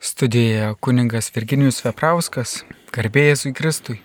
Studijoje 0.00 0.74
kuningas 0.80 1.30
Virginijus 1.34 1.80
Veprauskas, 1.84 2.58
garbėjai 2.92 3.52
Kristui. 3.56 3.96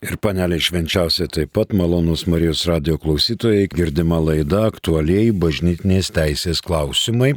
Ir 0.00 0.16
panelė 0.16 0.56
švenčiausiai 0.64 1.28
taip 1.28 1.52
pat 1.52 1.74
malonus 1.76 2.24
Marijos 2.26 2.64
radio 2.68 2.96
klausytojai 2.98 3.68
girdima 3.68 4.16
laida 4.18 4.64
aktualiai 4.70 5.28
bažnytinės 5.36 6.08
teisės 6.16 6.62
klausimai. 6.64 7.34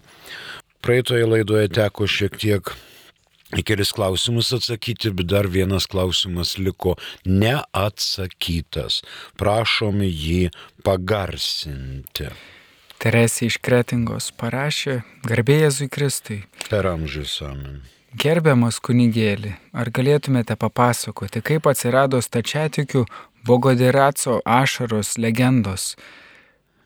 Praeitoje 0.83 1.27
laidoje 1.27 1.67
teko 1.75 2.07
šiek 2.07 2.39
tiek 2.39 2.71
į 3.59 3.65
kelis 3.67 3.91
klausimus 3.95 4.53
atsakyti, 4.55 5.11
bet 5.11 5.29
dar 5.29 5.51
vienas 5.51 5.85
klausimas 5.91 6.55
liko 6.57 6.95
neatsakytas. 7.27 9.03
Prašom 9.39 10.01
jį 10.07 10.49
pagarsinti. 10.87 12.31
Teresė 13.03 13.49
iš 13.49 13.57
Kretingos 13.59 14.29
parašė, 14.39 15.01
garbė 15.27 15.57
Jėzui 15.65 15.89
Kristui. 15.91 16.37
Per 16.69 16.87
amžius 16.87 17.33
amen. 17.43 17.81
Gerbiamas 18.15 18.77
kunigėlį, 18.79 19.51
ar 19.75 19.89
galėtumėte 19.91 20.55
papasakoti, 20.55 21.41
kaip 21.43 21.67
atsirado 21.67 22.21
stačiatikių 22.23 23.03
Bogodiraco 23.43 24.37
ašaros 24.47 25.17
legendos? 25.19 25.97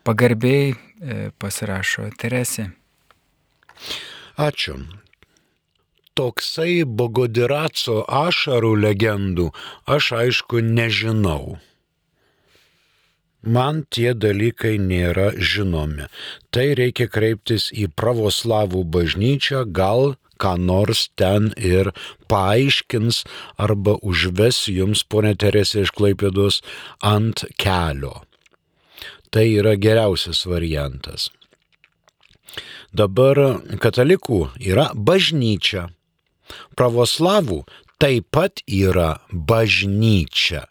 Pagarbiai 0.08 0.72
e, 0.74 1.30
pasirašo 1.38 2.08
Teresė. 2.18 2.72
Ačiū. 4.42 4.80
Toksai 6.18 6.82
Bogodiraco 6.98 8.02
ašarų 8.10 8.74
legendų 8.88 9.52
aš 9.86 10.14
aišku 10.24 10.66
nežinau. 10.66 11.60
Man 13.48 13.86
tie 13.88 14.12
dalykai 14.12 14.76
nėra 14.82 15.30
žinomi. 15.40 16.08
Tai 16.52 16.66
reikia 16.80 17.08
kreiptis 17.08 17.70
į 17.72 17.88
pravoslavų 17.96 18.84
bažnyčią, 18.92 19.64
gal 19.72 20.18
ką 20.42 20.54
nors 20.60 21.08
ten 21.16 21.54
ir 21.56 21.94
paaiškins 22.28 23.24
arba 23.56 23.96
užves 24.04 24.68
jums, 24.72 25.04
ponė 25.08 25.34
Teresė 25.40 25.86
iš 25.86 25.94
Klaipėdos, 25.98 26.62
ant 27.00 27.46
kelio. 27.62 28.22
Tai 29.32 29.46
yra 29.48 29.76
geriausias 29.80 30.46
variantas. 30.48 31.30
Dabar 32.92 33.62
katalikų 33.84 34.48
yra 34.60 34.90
bažnyčia. 34.96 35.90
Pravoslavų 36.80 37.64
taip 38.00 38.28
pat 38.32 38.64
yra 38.68 39.18
bažnyčia. 39.32 40.66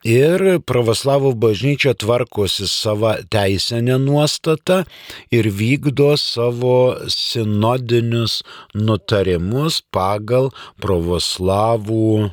Ir 0.00 0.62
pravoslavų 0.64 1.34
bažnyčia 1.36 1.92
tvarkosi 1.92 2.64
savo 2.64 3.12
teisinę 3.28 3.98
nuostatą 4.00 4.84
ir 5.28 5.48
vykdo 5.52 6.14
savo 6.16 6.96
sinodinius 7.12 8.40
nutarimus 8.72 9.82
pagal 9.92 10.48
pravoslavų 10.80 12.30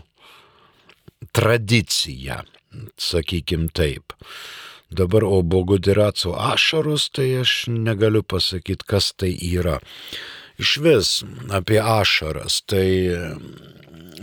tradiciją, 1.35 2.39
sakykim 2.95 3.67
taip. 3.75 4.15
Dabar 4.87 5.25
o 5.27 5.41
bogodiraco 5.43 6.37
ašarus, 6.39 7.09
tai 7.11 7.43
aš 7.43 7.67
negaliu 7.67 8.23
pasakyti, 8.23 8.87
kas 8.87 9.11
tai 9.11 9.35
yra. 9.35 9.81
Iš 10.55 10.77
vis 10.79 11.09
apie 11.51 11.83
ašaras, 11.83 12.61
tai 12.63 12.87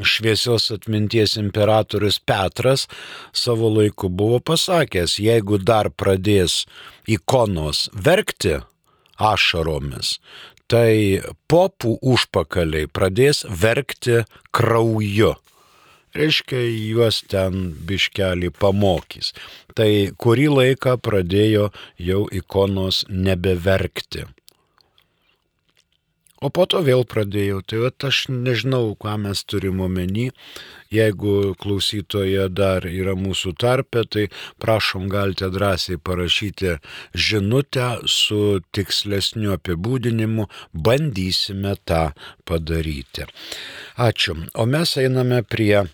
šviesios 0.03 0.71
atminties 0.75 1.37
imperatorius 1.41 2.19
Petras 2.19 2.89
savo 3.33 3.71
laiku 3.71 4.09
buvo 4.09 4.41
pasakęs, 4.41 5.19
jeigu 5.23 5.59
dar 5.59 5.91
pradės 5.91 6.65
ikonos 7.07 7.89
verkti 7.95 8.59
ašaromis, 9.21 10.19
tai 10.67 11.23
popų 11.51 11.99
užpakaliai 12.03 12.91
pradės 12.91 13.45
verkti 13.49 14.25
krauju. 14.55 15.35
Reiškia, 16.15 16.61
juos 16.95 17.25
ten 17.27 17.73
biškelį 17.89 18.53
pamokys. 18.55 19.33
Tai 19.75 19.91
kurį 20.23 20.47
laiką 20.53 20.95
pradėjo 21.03 21.73
jau 21.99 22.21
ikonos 22.31 23.03
nebeverkti. 23.11 24.29
O 26.45 26.51
po 26.53 26.67
to 26.69 26.83
vėl 26.85 27.07
pradėjau. 27.09 27.63
Tai 27.65 27.79
va, 27.87 27.91
aš 28.09 28.29
nežinau, 28.29 28.93
ką 29.01 29.17
mes 29.23 29.41
turim 29.49 29.81
omeny. 29.81 30.27
Jeigu 30.93 31.55
klausytoje 31.59 32.49
dar 32.53 32.85
yra 32.87 33.15
mūsų 33.17 33.55
tarpe, 33.59 34.05
tai 34.05 34.29
prašom 34.63 35.09
galite 35.09 35.51
drąsiai 35.51 35.99
parašyti 35.99 36.79
žinutę 37.17 37.99
su 38.07 38.61
tikslesniu 38.77 39.53
apibūdinimu. 39.57 40.47
Bandysime 40.75 41.77
tą 41.89 42.13
padaryti. 42.45 43.25
Ačiū. 43.97 44.47
O 44.55 44.67
mes 44.69 44.97
einame 45.01 45.43
prie 45.49 45.85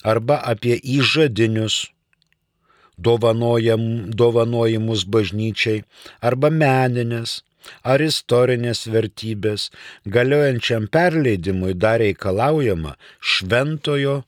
arba 0.03 0.39
apie 0.53 0.79
įžadinius 0.79 1.89
dovanojimus 2.99 5.05
bažnyčiai 5.07 5.83
arba 6.21 6.51
meninės 6.51 7.39
ar 7.83 8.01
istorinės 8.03 8.87
vertybės, 8.91 9.69
galiojančiam 10.07 10.87
perleidimui 10.91 11.75
dar 11.75 11.99
reikalaujama 12.03 12.95
šventojo 13.19 14.23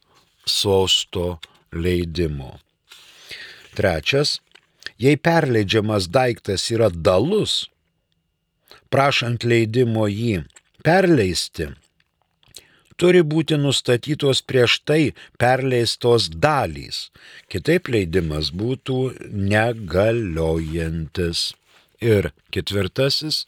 sosto 0.45 1.39
leidimo. 1.71 2.59
Trečias, 3.75 4.39
jei 4.99 5.17
perleidžiamas 5.17 6.09
daiktas 6.11 6.67
yra 6.75 6.91
dalus, 6.91 7.69
prašant 8.91 9.47
leidimo 9.47 10.07
jį 10.11 10.43
perleisti, 10.83 11.71
turi 13.01 13.21
būti 13.33 13.57
nustatytos 13.61 14.39
prieš 14.45 14.71
tai 14.85 15.03
perleistos 15.41 16.23
dalys. 16.45 16.97
Kitaip 17.51 17.89
leidimas 17.93 18.45
būtų 18.53 18.97
negaliojantis. 19.53 21.39
Ir 22.01 22.31
ketvirtasis, 22.53 23.45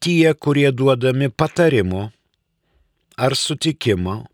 tie, 0.00 0.32
kurie 0.32 0.70
duodami 0.72 1.28
patarimo 1.28 2.10
ar 3.16 3.32
sutikimo 3.36 4.24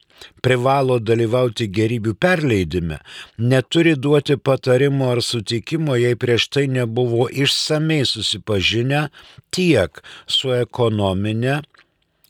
privalo 0.43 0.99
dalyvauti 1.03 1.67
gerybių 1.73 2.15
perleidime, 2.23 2.99
neturi 3.39 3.95
duoti 3.99 4.37
patarimo 4.39 5.11
ar 5.15 5.23
sutikimo, 5.25 5.97
jei 5.99 6.19
prieš 6.19 6.49
tai 6.55 6.67
nebuvo 6.71 7.29
išsamei 7.31 8.05
susipažinę 8.09 9.09
tiek 9.55 10.03
su 10.27 10.55
ekonominė 10.55 11.61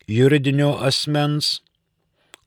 juridinio 0.08 0.74
asmens, 0.86 1.60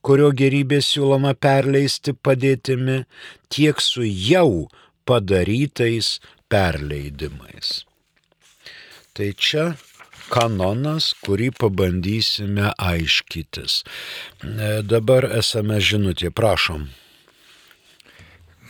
kurio 0.05 0.29
gerybė 0.31 0.81
siūloma 0.85 1.33
perleisti 1.33 2.13
padėtimi, 2.13 3.03
tiek 3.49 3.81
su 3.81 4.05
jau 4.05 4.67
padarytais 5.05 6.19
perleidimais. 6.49 7.83
Tai 9.15 9.31
čia 9.39 9.69
kanonas, 10.31 11.13
kurį 11.23 11.51
pabandysime 11.59 12.71
aiškytis. 12.81 13.81
E, 14.43 14.69
dabar 14.83 15.27
esame 15.39 15.79
žinutė, 15.79 16.31
prašom. 16.33 16.87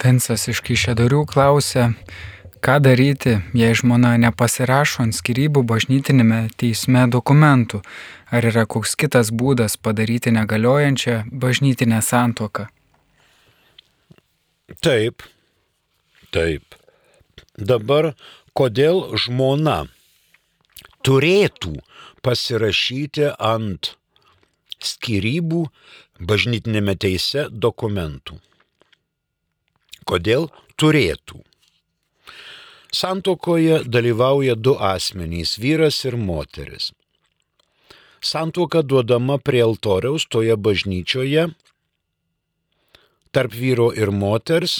Vinsas 0.03 0.49
iš 0.51 0.59
Kyšėdarių 0.65 1.21
klausė, 1.31 1.93
ką 2.65 2.75
daryti, 2.83 3.37
jei 3.55 3.75
žmona 3.77 4.15
nepasirašo 4.21 5.05
ant 5.05 5.15
skirybų 5.15 5.63
bažnytinėme 5.69 6.49
teisme 6.59 7.05
dokumentų, 7.11 7.79
ar 8.31 8.45
yra 8.49 8.65
koks 8.65 8.95
kitas 8.99 9.31
būdas 9.31 9.77
padaryti 9.77 10.33
negaliojančią 10.33 11.23
bažnytinę 11.31 12.01
santoką. 12.01 12.67
Taip, 14.81 15.21
taip. 16.33 16.75
Dabar 17.55 18.13
kodėl 18.57 19.03
žmona 19.21 19.85
turėtų 21.05 21.75
pasirašyti 22.25 23.29
ant 23.37 23.93
skirybų 24.81 25.65
bažnytinėme 26.19 26.95
teise 26.97 27.47
dokumentų. 27.49 28.39
Kodėl 30.05 30.49
turėtų? 30.77 31.41
Santokoje 32.95 33.81
dalyvauja 33.85 34.55
du 34.55 34.75
asmenys- 34.79 35.57
vyras 35.63 36.05
ir 36.05 36.15
moteris. 36.17 36.91
Santoka 38.25 38.81
duodama 38.81 39.37
prie 39.37 39.61
altoriaus 39.61 40.25
toje 40.33 40.55
bažnyčioje 40.57 41.47
tarp 43.35 43.53
vyro 43.53 43.91
ir 43.93 44.09
moters. 44.15 44.73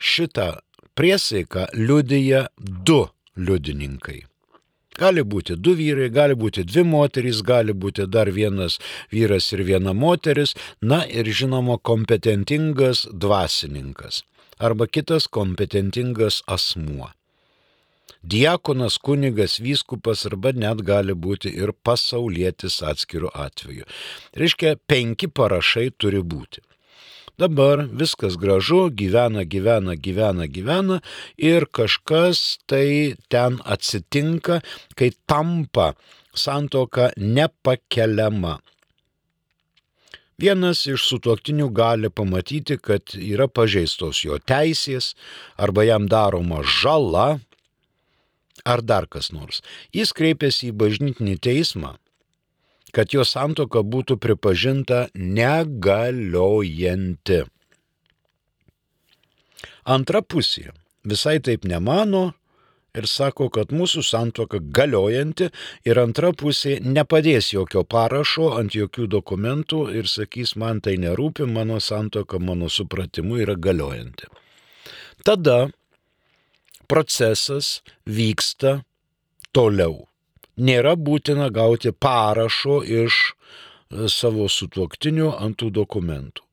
Šitą 0.00 0.48
priesaiką 0.96 1.66
liudyja 1.76 2.46
du 2.58 3.04
liudininkai. 3.36 4.22
Gali 5.00 5.22
būti 5.22 5.54
du 5.56 5.76
vyrai, 5.76 6.08
gali 6.12 6.34
būti 6.34 6.64
dvi 6.66 6.82
moterys, 6.88 7.44
gali 7.46 7.76
būti 7.84 8.08
dar 8.08 8.32
vienas 8.32 8.80
vyras 9.12 9.52
ir 9.52 9.62
viena 9.68 9.94
moteris, 9.94 10.56
na 10.80 11.04
ir 11.06 11.28
žinoma 11.28 11.78
kompetentingas 11.78 13.06
dvasininkas 13.12 14.24
arba 14.60 14.86
kitas 14.86 15.24
kompetentingas 15.26 16.42
asmuo. 16.46 17.08
Diekonas, 18.22 18.98
kunigas, 18.98 19.58
vyskupas 19.60 20.26
arba 20.28 20.52
net 20.52 20.82
gali 20.86 21.14
būti 21.14 21.52
ir 21.56 21.72
pasaulietis 21.86 22.80
atskirų 22.86 23.32
atveju. 23.34 23.86
Reiškia, 24.36 24.76
penki 24.90 25.28
parašai 25.28 25.90
turi 25.96 26.22
būti. 26.22 26.64
Dabar 27.40 27.86
viskas 27.88 28.36
gražu, 28.36 28.90
gyvena, 28.92 29.46
gyvena, 29.48 29.94
gyvena, 29.96 30.44
gyvena 30.44 30.98
ir 31.40 31.64
kažkas 31.72 32.58
tai 32.68 33.16
ten 33.32 33.56
atsitinka, 33.64 34.60
kai 34.94 35.08
tampa 35.24 35.94
santoka 36.36 37.08
nepakeliama. 37.16 38.58
Vienas 40.40 40.86
iš 40.88 41.06
sutuoktinių 41.08 41.66
gali 41.76 42.08
pamatyti, 42.12 42.76
kad 42.76 43.12
yra 43.16 43.48
pažeistos 43.48 44.20
jo 44.24 44.36
teisės 44.40 45.14
arba 45.56 45.84
jam 45.88 46.08
daroma 46.12 46.60
žala 46.64 47.40
ar 48.64 48.82
dar 48.82 49.06
kas 49.06 49.32
nors. 49.32 49.62
Jis 49.94 50.14
kreipiasi 50.16 50.70
į 50.70 50.78
bažnytinį 50.84 51.36
teismą 51.40 51.96
kad 52.94 53.10
jo 53.14 53.24
santoka 53.26 53.82
būtų 53.86 54.18
pripažinta 54.22 55.08
negaliojanti. 55.14 57.44
Antra 59.90 60.22
pusė 60.22 60.70
visai 61.06 61.40
taip 61.40 61.64
nemano 61.64 62.32
ir 62.94 63.06
sako, 63.06 63.48
kad 63.54 63.72
mūsų 63.72 64.02
santoka 64.04 64.58
galiojanti 64.60 65.50
ir 65.86 65.98
antra 66.02 66.32
pusė 66.36 66.78
nepadės 66.82 67.52
jokio 67.54 67.84
parašo 67.84 68.58
ant 68.58 68.74
jokių 68.74 69.06
dokumentų 69.14 69.88
ir 69.96 70.06
sakys, 70.10 70.56
man 70.56 70.80
tai 70.84 70.96
nerūpi, 70.98 71.46
mano 71.46 71.80
santoka 71.80 72.38
mano 72.38 72.68
supratimu 72.68 73.36
yra 73.44 73.54
galiojanti. 73.54 74.26
Tada 75.24 75.70
procesas 76.90 77.78
vyksta 78.18 78.80
toliau 79.56 80.10
nėra 80.60 80.94
būtina 81.08 81.48
gauti 81.54 81.92
parašo 81.92 82.80
iš 82.84 83.16
e, 83.24 84.06
savo 84.12 84.48
sutuoktinių 84.48 85.32
ant 85.38 85.60
tų 85.62 85.72
dokumentų. 85.80 86.44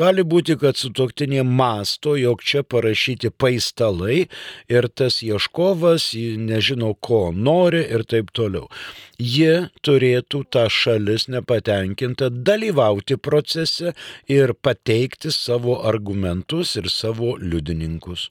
Gali 0.00 0.22
būti, 0.24 0.54
kad 0.56 0.78
sutuoktinė 0.80 1.42
masto, 1.44 2.14
jog 2.16 2.40
čia 2.46 2.62
parašyti 2.64 3.28
paistalai 3.42 4.30
ir 4.70 4.88
tas 4.96 5.18
ieškovas 5.26 6.06
nežino, 6.40 6.94
ko 6.94 7.34
nori 7.34 7.82
ir 7.82 8.06
taip 8.08 8.30
toliau. 8.32 8.70
Ji 9.18 9.66
turėtų 9.84 10.44
tą 10.56 10.64
šalis 10.72 11.28
nepatenkinta 11.34 12.30
dalyvauti 12.30 13.20
procese 13.20 13.92
ir 14.30 14.54
pateikti 14.54 15.34
savo 15.34 15.82
argumentus 15.92 16.78
ir 16.80 16.88
savo 16.88 17.34
liudininkus. 17.36 18.30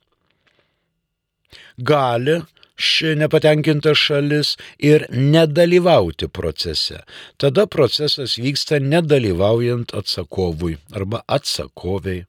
Gali 1.78 2.40
ši 2.80 3.16
nepatenkinta 3.20 3.94
šalis 3.96 4.56
ir 4.80 5.06
nedalyvauti 5.12 6.28
procese. 6.28 7.02
Tada 7.38 7.68
procesas 7.68 8.38
vyksta 8.40 8.80
nedalyvaujant 8.80 9.94
atsakovui 9.94 10.78
arba 10.96 11.22
atsakoviai, 11.28 12.24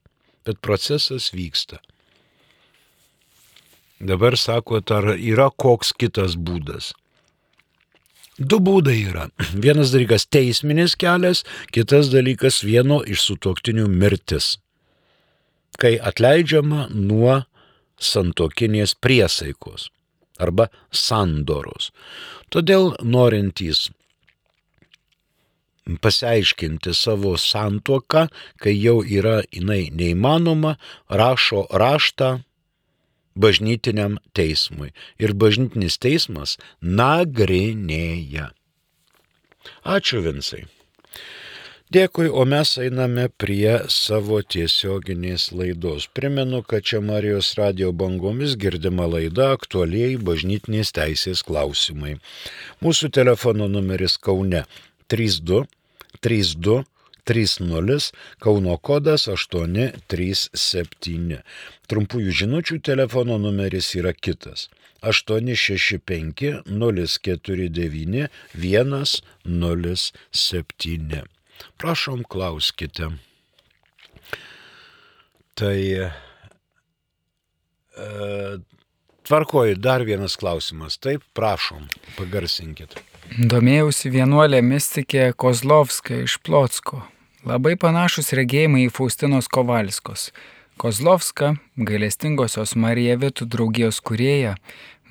bet 0.46 0.58
procesas 0.60 1.30
vyksta. 1.34 1.78
Dabar 4.00 4.36
sakot, 4.36 4.90
ar 4.90 5.12
yra 5.14 5.50
koks 5.52 5.92
kitas 5.92 6.34
būdas? 6.34 6.94
Du 8.40 8.56
būdai 8.64 8.96
yra. 9.04 9.26
Vienas 9.64 9.92
dalykas 9.92 10.24
teisminis 10.26 10.96
kelias, 10.96 11.44
kitas 11.74 12.08
dalykas 12.12 12.62
vieno 12.64 13.02
iš 13.04 13.26
sutoktinių 13.28 13.86
mirtis. 13.92 14.56
Kai 15.80 15.98
atleidžiama 16.00 16.88
nuo 16.92 17.42
santokinės 18.00 18.96
priesaikos 18.96 19.88
arba 20.40 20.70
sandoros. 20.90 21.90
Todėl 22.50 22.94
norintys 23.04 23.90
pasiaiškinti 26.00 26.94
savo 26.94 27.34
santuoką, 27.40 28.28
kai 28.62 28.74
jau 28.76 29.00
yra 29.04 29.40
jinai 29.52 29.90
neįmanoma, 29.94 30.76
rašo 31.08 31.66
raštą 31.70 32.40
bažnytiniam 33.34 34.18
teismui. 34.36 34.92
Ir 35.18 35.34
bažnytinis 35.34 35.98
teismas 36.02 36.56
nagrinėja. 36.82 38.50
Ačiū 39.84 40.22
Vinsai. 40.24 40.66
Dėkui, 41.90 42.28
o 42.30 42.44
mes 42.46 42.78
einame 42.78 43.26
prie 43.42 43.90
savo 43.90 44.36
tiesioginės 44.54 45.50
laidos. 45.50 46.06
Primenu, 46.14 46.62
kad 46.62 46.86
čia 46.86 47.02
Marijos 47.02 47.58
radio 47.58 47.90
bangomis 47.90 48.54
girdima 48.62 49.10
laida 49.10 49.50
aktualiai 49.56 50.14
bažnytinės 50.28 50.94
teisės 50.94 51.42
klausimai. 51.48 52.22
Mūsų 52.78 53.10
telefono 53.16 53.66
numeris 53.72 54.14
Kaune 54.22 54.62
32 55.10 55.66
32 56.22 56.86
30 57.26 58.14
Kauno 58.38 58.78
kodas 58.78 59.26
837. 59.34 61.42
Trumpųjų 61.90 62.30
žinučių 62.44 62.78
telefono 62.86 63.34
numeris 63.42 63.90
yra 63.98 64.14
kitas 64.14 64.70
865 65.02 66.62
049 66.70 68.30
107. 69.42 71.26
Prašom, 71.80 72.24
klauskite. 72.28 73.10
Tai 75.54 75.78
e, 75.92 76.10
tvarkoju, 79.28 79.76
dar 79.76 80.04
vienas 80.08 80.36
klausimas. 80.40 80.98
Taip, 80.98 81.24
prašom, 81.36 81.88
pagarsinkit. 82.16 82.96
Domėjausi 83.30 84.10
vienuolė 84.10 84.62
mystikė 84.66 85.32
Kozlovska 85.38 86.22
iš 86.24 86.38
Plotsko. 86.42 87.04
Labai 87.46 87.76
panašus 87.80 88.32
regėjimai 88.36 88.88
į 88.88 88.94
Faustinos 88.96 89.48
Kovalskos. 89.48 90.30
Kozlovska, 90.80 91.54
gailestingosios 91.76 92.74
Marijavitų 92.76 93.46
draugijos 93.52 94.00
kurėja, 94.00 94.56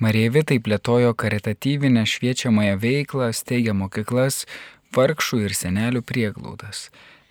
Marijavitai 0.00 0.56
plėtojo 0.64 1.12
karitatyvinę 1.14 2.06
šviečiamąją 2.08 2.78
veiklą, 2.80 3.30
steigė 3.36 3.74
mokyklas, 3.76 4.46
vargšų 4.94 5.44
ir 5.46 5.56
senelių 5.56 6.02
prieglaudas. 6.06 6.88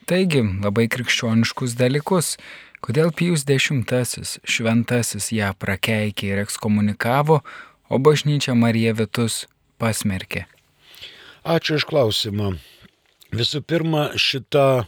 Taigi, 0.10 0.42
labai 0.64 0.88
krikščioniškus 0.90 1.76
dalykus, 1.78 2.38
kodėl 2.82 3.12
Pijus 3.14 3.44
X 3.46 4.40
šventasis 4.44 5.32
ją 5.36 5.52
prakeikė 5.54 6.32
ir 6.34 6.44
ekskomunikavo, 6.46 7.42
o 7.90 7.98
bažnyčia 7.98 8.56
Marija 8.58 8.96
Vitus 8.98 9.46
pasmerkė. 9.78 10.46
Ačiū 11.46 11.78
iš 11.80 11.86
klausimą. 11.90 12.56
Visų 13.30 13.62
pirma, 13.62 14.10
šita 14.18 14.88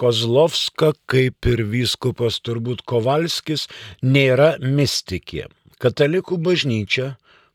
Kozlovska, 0.00 0.92
kaip 1.06 1.46
ir 1.46 1.62
vyskupas 1.70 2.40
turbūt 2.42 2.82
Kovalskis, 2.82 3.68
nėra 4.02 4.56
mystikė. 4.58 5.46
Katalikų 5.82 6.38
bažnyčia 6.42 7.12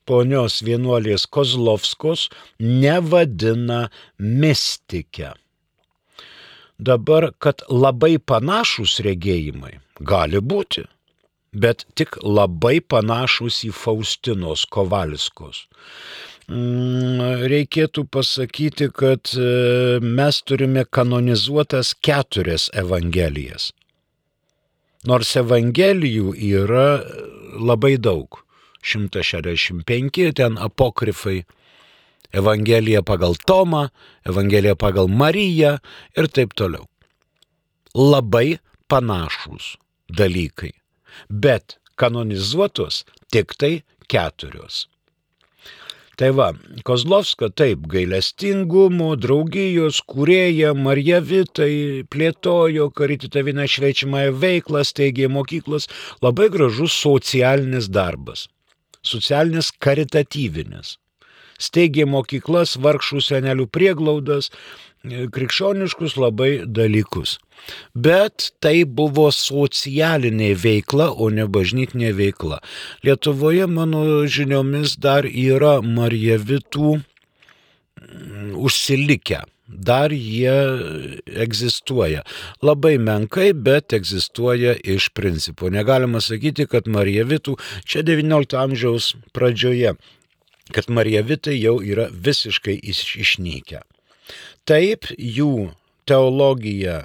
ponios 0.08 0.62
vienuolės 0.66 1.28
Kozlovskos 1.30 2.28
nevadina 2.60 3.88
mystikę. 4.18 5.34
Dabar, 6.78 7.32
kad 7.42 7.64
labai 7.74 8.18
panašus 8.22 9.00
regėjimai 9.06 9.80
gali 10.06 10.42
būti, 10.42 10.86
bet 11.54 11.86
tik 11.98 12.20
labai 12.22 12.78
panašus 12.82 13.64
į 13.66 13.72
Faustinos 13.74 14.68
Kovalskos. 14.70 15.66
Mm, 16.48 17.44
reikėtų 17.52 18.06
pasakyti, 18.08 18.88
kad 18.96 19.34
e, 19.36 20.00
mes 20.00 20.38
turime 20.48 20.86
kanonizuotas 20.86 21.92
keturias 22.00 22.70
evangelijas. 22.72 23.74
Nors 25.08 25.34
evangelijų 25.40 26.32
yra 26.38 27.02
labai 27.58 27.98
daug. 27.98 28.40
165 28.88 30.32
ten 30.40 30.58
apokrifai. 30.58 31.44
Evangelija 32.32 33.02
pagal 33.08 33.38
Tomą, 33.48 33.88
Evangelija 34.28 34.76
pagal 34.76 35.08
Mariją 35.08 35.78
ir 36.18 36.28
taip 36.28 36.56
toliau. 36.60 36.88
Labai 37.96 38.60
panašus 38.92 39.78
dalykai. 40.12 40.74
Bet 41.30 41.80
kanonizuotos 41.96 43.06
tik 43.32 43.56
tai 43.58 43.74
keturios. 44.12 44.88
Tai 46.18 46.32
va, 46.34 46.48
Kozlovska 46.82 47.52
taip, 47.54 47.84
gailestingumo, 47.92 49.12
draugijos, 49.22 50.00
kurėja, 50.02 50.72
Marija 50.74 51.20
Vitai 51.22 52.02
plėtojo 52.10 52.88
karitavinę 52.98 53.68
šveičiamąją 53.70 54.32
veiklą, 54.42 54.82
steigė 54.90 55.30
mokyklas, 55.30 55.86
labai 56.26 56.50
gražus 56.50 56.96
socialinis 57.04 57.92
darbas, 57.94 58.48
socialinis 59.08 59.72
karitatyvinis. 59.84 60.98
Steigė 61.58 62.06
mokyklas, 62.06 62.76
vargšų 62.78 63.24
senelių 63.26 63.66
prieglaudas, 63.74 64.52
krikščioniškus 65.04 66.18
labai 66.22 66.52
dalykus. 66.66 67.38
Bet 67.96 68.52
tai 68.62 68.84
buvo 68.86 69.30
socialinė 69.34 70.52
veikla, 70.62 71.10
o 71.12 71.30
ne 71.34 71.48
bažnytinė 71.50 72.14
veikla. 72.18 72.62
Lietuvoje, 73.08 73.66
mano 73.68 74.04
žiniomis, 74.30 74.98
dar 75.02 75.26
yra 75.26 75.80
Marjevitų 75.82 76.98
mm, 77.00 78.54
užsilikę. 78.56 79.42
Dar 79.68 80.14
jie 80.16 80.54
egzistuoja. 81.28 82.22
Labai 82.64 82.96
menkai, 83.04 83.52
bet 83.54 83.94
egzistuoja 83.94 84.78
iš 84.80 85.10
principo. 85.12 85.68
Negalima 85.70 86.22
sakyti, 86.24 86.68
kad 86.72 86.88
Marjevitų 86.88 87.58
čia 87.84 88.04
XIX 88.08 88.56
amžiaus 88.56 89.12
pradžioje, 89.36 89.98
kad 90.72 90.88
Marjevitai 90.88 91.58
jau 91.60 91.82
yra 91.84 92.08
visiškai 92.12 92.78
išnykę. 92.80 93.84
Taip, 94.68 95.12
jų 95.20 95.74
teologija 96.08 97.04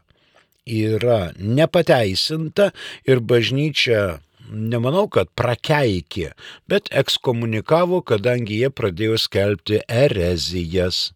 yra 0.66 1.32
nepateisinta 1.38 2.70
ir 3.06 3.22
bažnyčia 3.26 4.20
nemanau, 4.52 5.08
kad 5.10 5.30
prakeikė, 5.38 6.32
bet 6.70 6.90
ekskomunikavo, 6.94 8.02
kadangi 8.06 8.62
jie 8.62 8.70
pradėjo 8.70 9.18
skelbti 9.18 9.82
erezijas. 9.88 11.10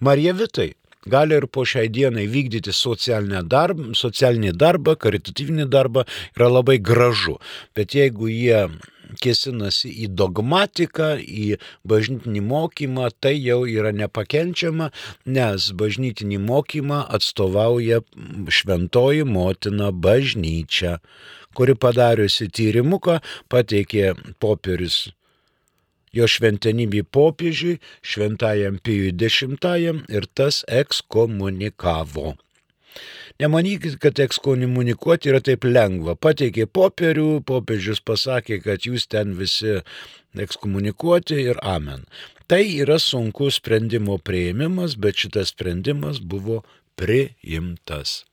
Marija 0.00 0.32
Vitai 0.32 0.72
gali 1.06 1.34
ir 1.34 1.46
po 1.46 1.64
šiai 1.64 1.88
dienai 1.88 2.26
vykdyti 2.30 2.72
darbą, 3.50 3.94
socialinį 3.94 4.52
darbą 4.52 4.94
karitatyvinį 4.96 5.66
darbą 5.70 6.04
yra 6.36 6.48
labai 6.48 6.78
gražu, 6.78 7.38
bet 7.74 7.94
jeigu 7.94 8.28
jie 8.28 8.68
kėsinasi 9.22 9.90
į 10.04 10.08
dogmatiką, 10.20 11.16
į 11.18 11.58
bažnytinį 11.88 12.42
mokymą, 12.44 13.10
tai 13.20 13.34
jau 13.40 13.64
yra 13.66 13.92
nepakenčiama, 13.92 14.90
nes 15.26 15.72
bažnytinį 15.72 16.38
mokymą 16.44 17.04
atstovauja 17.08 18.02
šventoji 18.48 19.24
motina 19.24 19.90
bažnyčia, 19.92 20.98
kuri 21.56 21.74
padariusi 21.74 22.50
tyrimuką 22.52 23.18
pateikė 23.48 24.12
popierius 24.38 25.08
jo 26.16 26.28
šventenybį 26.28 27.04
popiežiui, 27.14 27.78
šventajam 28.02 28.78
Pijui 28.82 29.12
X 29.12 29.42
ir 30.08 30.28
tas 30.34 30.64
ekskomunikavo. 30.68 32.36
Nemanykit, 33.38 34.00
kad 34.02 34.18
ekskomunikuoti 34.18 35.30
yra 35.30 35.38
taip 35.44 35.62
lengva. 35.68 36.16
Pateikė 36.18 36.66
popierių, 36.66 37.44
popiežius 37.46 38.00
pasakė, 38.02 38.58
kad 38.64 38.82
jūs 38.88 39.06
ten 39.06 39.36
visi 39.38 39.78
ekskomunikuoti 40.34 41.38
ir 41.44 41.60
amen. 41.62 42.02
Tai 42.50 42.64
yra 42.64 42.96
sunkus 42.98 43.60
sprendimo 43.60 44.16
prieimimas, 44.18 44.96
bet 44.98 45.20
šitas 45.22 45.52
sprendimas 45.54 46.18
buvo 46.18 46.64
priimtas. 46.98 48.24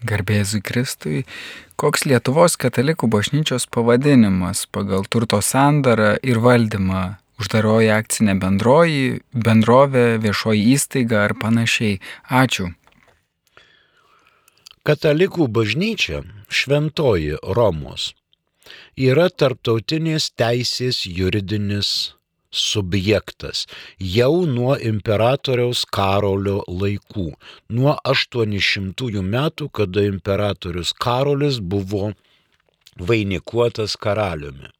Garbėzui 0.00 0.64
Kristui, 0.64 1.28
koks 1.76 2.08
Lietuvos 2.08 2.56
katalikų 2.60 3.08
bažnyčios 3.12 3.66
pavadinimas 3.68 4.64
pagal 4.72 5.04
turto 5.04 5.44
sandarą 5.44 6.16
ir 6.24 6.40
valdymą 6.40 7.20
uždaroji 7.40 7.88
akcinė 7.92 8.34
bendroji, 8.40 9.20
bendrovė, 9.32 10.20
viešoji 10.24 10.72
įstaiga 10.74 11.24
ar 11.28 11.34
panašiai. 11.40 12.00
Ačiū. 12.28 12.72
Katalikų 14.88 15.48
bažnyčia 15.52 16.24
šventoji 16.48 17.36
Romos 17.44 18.14
yra 18.96 19.28
tarptautinės 19.30 20.30
teisės 20.38 21.04
juridinis 21.06 22.14
subjektas 22.50 23.66
jau 23.98 24.46
nuo 24.46 24.74
imperatoriaus 24.76 25.84
Karolio 25.86 26.60
laikų, 26.66 27.28
nuo 27.70 27.94
800 28.04 29.22
metų, 29.22 29.70
kada 29.70 30.04
imperatorius 30.08 30.92
Karolis 30.92 31.60
buvo 31.60 32.12
vainikuotas 32.98 33.96
karaliumi. 33.96 34.70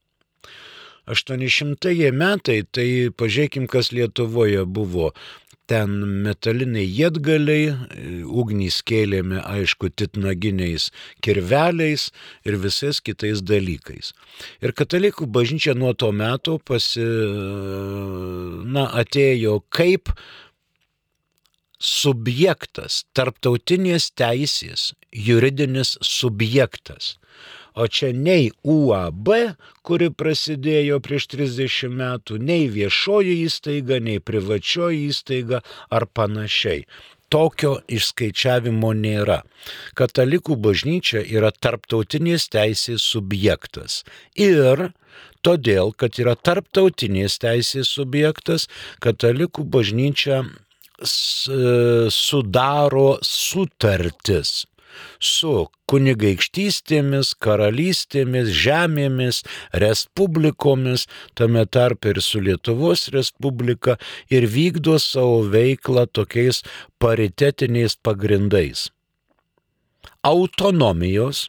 800 1.11 2.11
metai, 2.15 2.63
tai 2.71 3.11
pažiūrėkim, 3.17 3.67
kas 3.71 3.91
Lietuvoje 3.95 4.67
buvo 4.67 5.11
ten 5.71 5.93
metaliniai 6.25 6.89
jėtgaliai, 6.89 7.71
ugnys 8.27 8.81
kėlėme, 8.87 9.39
aišku, 9.47 9.93
titnaginiais 9.95 10.89
kirveliais 11.23 12.09
ir 12.49 12.59
visais 12.65 12.99
kitais 13.05 13.43
dalykais. 13.47 14.13
Ir 14.65 14.75
katalikų 14.75 15.29
bažnyčia 15.31 15.77
nuo 15.79 15.93
to 15.95 16.11
meto 16.11 16.59
pasi, 16.59 17.07
na, 18.75 18.89
atėjo 19.03 19.61
kaip 19.71 20.11
subjektas, 21.81 23.05
tarptautinės 23.17 24.11
teisės, 24.19 24.91
juridinis 25.15 25.97
subjektas. 26.05 27.15
O 27.75 27.87
čia 27.87 28.11
nei 28.15 28.51
UAB, 28.67 29.29
kuri 29.87 30.11
prasidėjo 30.11 30.99
prieš 31.05 31.29
30 31.37 31.95
metų, 32.01 32.41
nei 32.43 32.67
viešoji 32.73 33.37
įstaiga, 33.47 34.01
nei 34.03 34.19
privačioji 34.19 35.07
įstaiga 35.11 35.63
ar 35.91 36.07
panašiai. 36.07 36.85
Tokio 37.31 37.77
išskaičiavimo 37.87 38.91
nėra. 38.99 39.45
Katalikų 39.95 40.57
bažnyčia 40.59 41.23
yra 41.23 41.53
tarptautinės 41.55 42.49
teisės 42.51 43.05
subjektas. 43.07 44.01
Ir 44.35 44.91
todėl, 45.47 45.95
kad 45.95 46.19
yra 46.19 46.35
tarptautinės 46.35 47.39
teisės 47.39 47.93
subjektas, 47.95 48.67
katalikų 48.99 49.63
bažnyčia 49.77 50.43
sudaro 52.11 53.19
sutartis 53.25 54.67
su 55.19 55.69
kunigaikštystėmis, 55.91 57.33
karalystėmis, 57.43 58.51
žemėmis, 58.65 59.43
respublikomis, 59.85 61.07
tame 61.39 61.65
tarp 61.67 62.11
ir 62.11 62.21
su 62.25 62.43
Lietuvos 62.45 63.09
Respublika 63.15 63.99
ir 64.31 64.47
vykdo 64.51 64.99
savo 65.03 65.43
veiklą 65.51 66.07
tokiais 66.07 66.63
paritetiniais 67.03 67.97
pagrindais. 67.97 68.89
Autonomijos, 70.23 71.49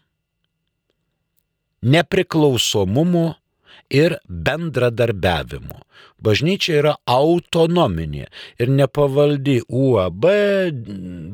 nepriklausomumo 1.82 3.41
ir 3.90 4.18
bendradarbiavimo. 4.28 5.82
Bažnyčia 6.22 6.78
yra 6.80 6.94
autonominė 7.10 8.28
ir 8.62 8.72
nepavaldi 8.72 9.60
UAB, 9.68 10.26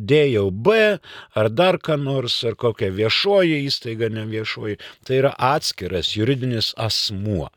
DJB 0.08 0.76
ar 1.36 1.50
dar 1.52 1.80
ką 1.84 2.00
nors, 2.02 2.40
ar 2.48 2.56
kokia 2.56 2.90
viešoji 2.96 3.64
įstaiga, 3.68 4.10
ne 4.10 4.26
viešoji. 4.30 4.78
Tai 5.04 5.22
yra 5.22 5.34
atskiras 5.54 6.14
juridinis 6.16 6.74
asmuo. 6.80 7.50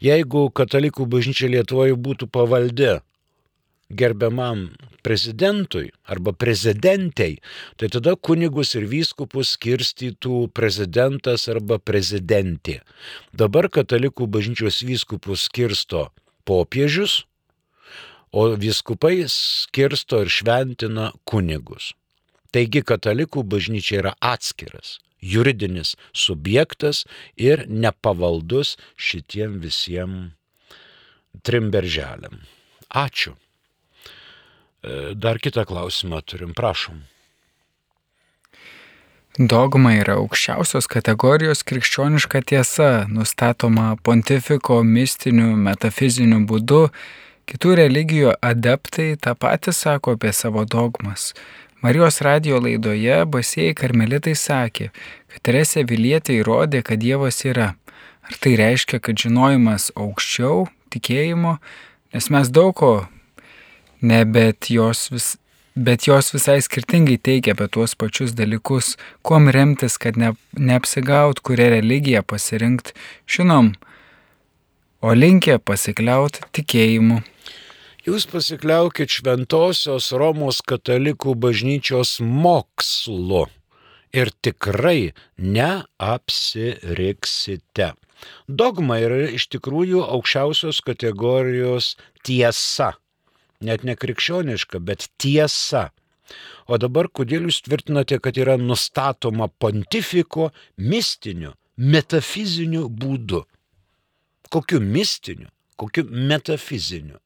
Jeigu 0.00 0.48
katalikų 0.56 1.06
bažnyčia 1.08 1.48
Lietuvoje 1.52 1.96
būtų 1.96 2.30
pavaldi 2.32 2.98
gerbiamam 3.90 4.68
prezidentui 5.02 5.90
arba 6.04 6.32
prezidentei, 6.32 7.38
tai 7.76 7.88
tada 7.88 8.14
kunigus 8.16 8.74
ir 8.78 8.86
vyskupus 8.90 9.54
skirstytų 9.56 10.50
prezidentas 10.54 11.48
arba 11.48 11.78
prezidentė. 11.78 12.80
Dabar 13.32 13.70
katalikų 13.72 14.28
bažnyčios 14.30 14.82
vyskupus 14.86 15.48
skirsto 15.48 16.08
popiežius, 16.44 17.24
o 18.30 18.52
vyskupai 18.54 19.24
skirsto 19.26 20.22
ir 20.22 20.30
šventina 20.30 21.10
kunigus. 21.26 21.94
Taigi 22.54 22.82
katalikų 22.86 23.42
bažnyčia 23.46 24.02
yra 24.02 24.12
atskiras 24.20 24.98
juridinis 25.20 25.96
subjektas 26.12 27.04
ir 27.36 27.64
nepavaldus 27.68 28.76
šitiem 28.96 29.60
visiems 29.60 30.32
trim 31.46 31.70
berželiam. 31.70 32.40
Ačiū. 32.90 33.36
E, 34.82 35.14
dar 35.14 35.38
kitą 35.38 35.64
klausimą 35.68 36.22
turim, 36.24 36.54
prašom. 36.56 37.02
Dogma 39.38 39.92
yra 39.94 40.16
aukščiausios 40.18 40.88
kategorijos 40.90 41.62
krikščioniška 41.68 42.40
tiesa, 42.48 42.88
nustatoma 43.12 43.92
pontifiko 44.02 44.80
mistiniu, 44.82 45.52
metafiziniu 45.68 46.40
būdu. 46.48 46.88
Kitų 47.50 47.76
religijų 47.78 48.34
adeptai 48.44 49.14
tą 49.20 49.36
patį 49.36 49.76
sako 49.76 50.16
apie 50.16 50.32
savo 50.32 50.64
dogmas. 50.64 51.30
Marijos 51.84 52.20
radio 52.24 52.58
laidoje 52.60 53.22
basėjai 53.24 53.76
karmelitai 53.76 54.34
sakė, 54.36 54.90
kad 55.32 55.44
Teresė 55.46 55.86
Vilietė 55.88 56.40
įrodė, 56.40 56.82
kad 56.84 57.00
Dievas 57.00 57.44
yra. 57.44 57.74
Ar 58.26 58.36
tai 58.40 58.56
reiškia, 58.60 59.00
kad 59.00 59.16
žinojimas 59.16 59.90
aukščiau 59.96 60.66
tikėjimo, 60.92 61.56
nes 62.12 62.30
mes 62.32 62.52
daug 62.52 62.76
ko 62.76 62.92
Ne, 64.00 64.24
bet 64.24 64.70
jos, 64.72 65.10
vis, 65.12 65.36
bet 65.76 66.06
jos 66.08 66.32
visai 66.32 66.56
skirtingai 66.64 67.20
teikia 67.20 67.52
apie 67.52 67.68
tuos 67.68 67.92
pačius 68.00 68.32
dalykus, 68.32 68.96
kuom 69.26 69.52
remtis, 69.52 70.00
kad 70.00 70.16
ne, 70.16 70.32
neapsigaut, 70.56 71.44
kurią 71.44 71.68
religiją 71.76 72.24
pasirinkti, 72.24 72.96
žinom, 73.28 73.76
o 75.04 75.12
linkę 75.12 75.60
pasikliauti 75.60 76.40
tikėjimu. 76.56 77.20
Jūs 78.08 78.24
pasikliaukit 78.32 79.12
šventosios 79.12 80.16
Romos 80.16 80.64
katalikų 80.64 81.36
bažnyčios 81.36 82.24
mokslu 82.24 83.52
ir 84.16 84.32
tikrai 84.40 85.12
neapsiriksite. 85.36 87.92
Dogma 88.48 88.96
yra 89.04 89.28
iš 89.36 89.52
tikrųjų 89.52 90.00
aukščiausios 90.16 90.80
kategorijos 90.88 92.00
tiesa 92.24 92.96
net 93.60 93.84
nekrikščioniška, 93.84 94.80
bet 94.80 95.08
tiesa. 95.20 95.90
O 96.70 96.78
dabar 96.78 97.08
kodėl 97.10 97.48
jūs 97.48 97.62
tvirtinate, 97.66 98.20
kad 98.22 98.38
yra 98.38 98.56
nustatoma 98.60 99.48
pontifiko 99.62 100.50
mistiniu, 100.78 101.54
metafiziniu 101.76 102.86
būdu? 102.88 103.42
Kokiu 104.50 104.80
mistiniu, 104.82 105.50
kokiu 105.76 106.06
metafiziniu? 106.10 107.18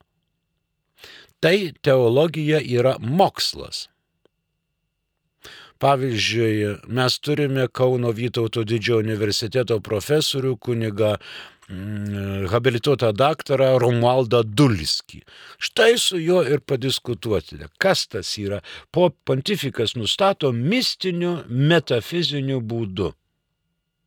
Tai 1.41 1.57
teologija 1.85 2.61
yra 2.61 2.95
mokslas. 2.99 3.85
Pavyzdžiui, 5.83 6.77
mes 6.87 7.17
turime 7.19 7.67
Kauno 7.67 8.13
Vytauto 8.15 8.63
didžiojo 8.63 9.03
universiteto 9.03 9.81
profesorių 9.83 10.55
kuniga 10.57 11.17
Mm, 11.69 12.45
habilituotą 12.47 13.09
daktarą 13.17 13.79
Romualdą 13.81 14.43
Dulskį. 14.45 15.23
Štai 15.57 15.95
su 15.97 16.19
juo 16.21 16.43
ir 16.45 16.61
padiskutuoti, 16.61 17.57
kas 17.81 18.05
tas 18.05 18.35
yra. 18.37 18.59
Po 18.93 19.09
pontifikas 19.09 19.95
nustato 19.97 20.51
mistiniu, 20.53 21.39
metafiziniu 21.49 22.59
būdu. 22.61 23.09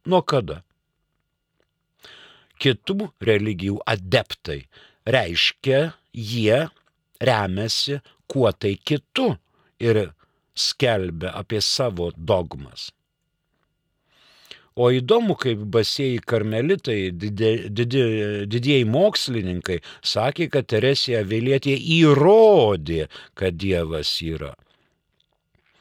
Nuo 0.06 0.22
kada? 0.22 0.60
Kitų 2.62 3.10
religijų 3.26 3.80
adeptai 3.90 4.60
reiškia, 5.02 5.80
jie 6.14 6.62
remiasi 7.18 7.98
kuo 8.30 8.52
tai 8.54 8.76
kitu 8.78 9.32
ir 9.82 10.04
skelbia 10.58 11.32
apie 11.38 11.60
savo 11.64 12.10
dogmas. 12.16 12.90
O 14.78 14.92
įdomu, 14.94 15.34
kaip 15.34 15.64
basėjai 15.74 16.20
karmelitai, 16.22 16.98
didieji 17.10 18.84
mokslininkai, 18.86 19.80
sakė, 20.06 20.46
kad 20.54 20.68
Teresija 20.70 21.24
Vėlietė 21.26 21.74
įrodė, 21.98 23.08
kad 23.34 23.58
Dievas 23.58 24.12
yra. 24.22 24.52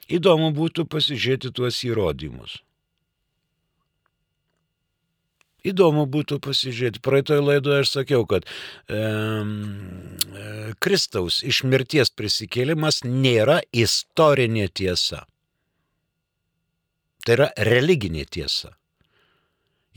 Įdomu 0.09 0.49
būtų 0.55 0.87
pasižiūrėti 0.89 1.53
tuos 1.53 1.83
įrodymus. 1.85 2.57
Įdomu 5.65 6.05
būtų 6.05 6.37
pasižiūrėti. 6.43 7.01
Praeitoje 7.03 7.41
laidoje 7.41 7.81
aš 7.83 7.93
sakiau, 7.95 8.25
kad 8.29 8.45
e, 8.45 8.99
Kristaus 10.83 11.41
iš 11.41 11.63
mirties 11.65 12.13
prisikėlimas 12.13 13.01
nėra 13.07 13.59
istorinė 13.73 14.67
tiesa. 14.69 15.25
Tai 17.25 17.39
yra 17.39 17.49
religinė 17.57 18.27
tiesa. 18.29 18.77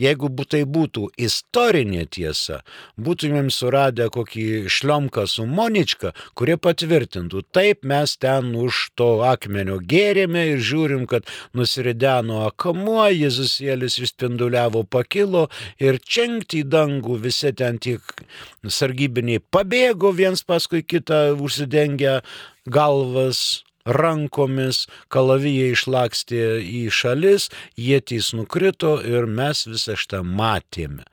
Jeigu 0.01 0.31
tai 0.49 0.63
būtų 0.65 1.11
istorinė 1.21 2.07
tiesa, 2.09 2.61
būtumėm 2.97 3.51
suradę 3.53 4.09
kokį 4.13 4.69
šliomką 4.73 5.27
su 5.29 5.45
Monička, 5.47 6.15
kurie 6.35 6.57
patvirtintų, 6.57 7.43
taip 7.53 7.85
mes 7.85 8.17
ten 8.17 8.55
už 8.57 8.91
to 8.97 9.11
akmenio 9.29 9.79
gėrėme 9.81 10.47
ir 10.55 10.65
žiūrim, 10.65 11.07
kad 11.11 11.29
nusirideno 11.57 12.47
akamuo, 12.49 13.05
Jėzusėlis 13.11 13.99
išspinduliavo 14.01 14.85
pakilo 14.89 15.49
ir 15.83 16.01
čengti 16.01 16.65
į 16.65 16.69
dangų 16.73 17.21
visi 17.27 17.53
ten 17.57 17.79
tik 17.83 18.25
sargybiniai 18.65 19.43
pabėgo 19.53 20.15
viens 20.17 20.45
paskui 20.47 20.83
kitą 20.87 21.35
užsidengę 21.37 22.21
galvas 22.71 23.63
rankomis, 23.85 24.85
kalavijai 25.13 25.73
išlakstė 25.75 26.43
į 26.65 26.83
šalis, 26.93 27.49
jėtys 27.79 28.33
nukrito 28.37 28.99
ir 29.05 29.27
mes 29.27 29.65
visą 29.69 29.97
šitą 29.99 30.23
matėme. 30.27 31.07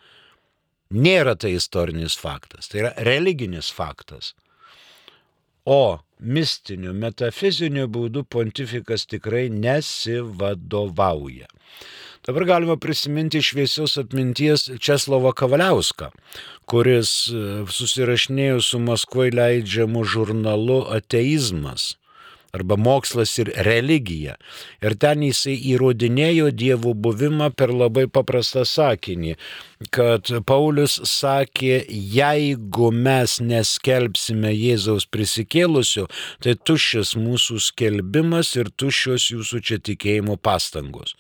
Nėra 0.92 1.36
tai 1.36 1.58
istorinis 1.58 2.16
faktas, 2.16 2.70
tai 2.72 2.84
yra 2.86 2.92
religinis 3.04 3.72
faktas. 3.76 4.34
O 5.68 6.00
mistiniu, 6.24 6.94
metafiziniu 6.96 7.90
būdu 7.92 8.24
pontifikas 8.24 9.04
tikrai 9.06 9.50
nesivadovauja. 9.52 11.50
Dabar 12.28 12.46
galima 12.48 12.78
prisiminti 12.80 13.42
šviesios 13.44 13.98
atminties 14.00 14.66
Česlovo 14.84 15.32
Kavaliauską, 15.36 16.10
kuris 16.68 17.12
e, 17.32 17.44
susirašinėjo 17.72 18.64
su 18.64 18.80
Maskvoje 18.84 19.36
leidžiamu 19.36 20.04
žurnalu 20.08 20.82
Ateizmas 20.98 21.94
arba 22.56 22.78
mokslas 22.80 23.34
ir 23.42 23.52
religija. 23.68 24.38
Ir 24.82 24.96
ten 25.02 25.24
jisai 25.26 25.56
įrodinėjo 25.74 26.52
dievų 26.56 26.94
buvimą 27.08 27.52
per 27.58 27.74
labai 27.74 28.08
paprastą 28.12 28.66
sakinį, 28.68 29.36
kad 29.94 30.32
Paulius 30.48 31.00
sakė, 31.10 31.84
jeigu 31.90 32.92
mes 32.94 33.38
neskelbsime 33.44 34.54
Jėzaus 34.56 35.08
prisikėlusio, 35.12 36.08
tai 36.44 36.58
tuščias 36.58 37.16
mūsų 37.20 37.62
skelbimas 37.70 38.56
ir 38.58 38.72
tuščios 38.74 39.32
jūsų 39.36 39.64
čia 39.70 39.82
tikėjimo 39.92 40.40
pastangos. 40.42 41.16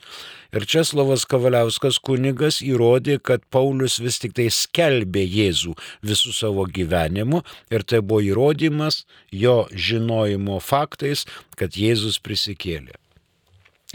Ir 0.55 0.63
Česlovas 0.69 1.25
Kavaliauskas 1.27 1.97
kunigas 1.99 2.61
įrodė, 2.63 3.17
kad 3.19 3.43
Paulius 3.51 3.97
vis 3.99 4.19
tik 4.23 4.35
tai 4.37 4.47
skelbė 4.53 5.25
Jėzų 5.25 5.73
visų 6.07 6.31
savo 6.35 6.63
gyvenimu 6.71 7.41
ir 7.73 7.83
tai 7.83 7.99
buvo 7.99 8.23
įrodymas 8.23 9.03
jo 9.31 9.65
žinojimo 9.71 10.61
faktais, 10.63 11.25
kad 11.59 11.75
Jėzus 11.75 12.21
prisikėlė. 12.23 12.95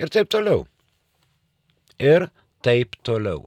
Ir 0.01 0.13
taip 0.13 0.29
toliau. 0.33 0.67
Ir 2.01 2.29
taip 2.65 2.97
toliau. 3.05 3.47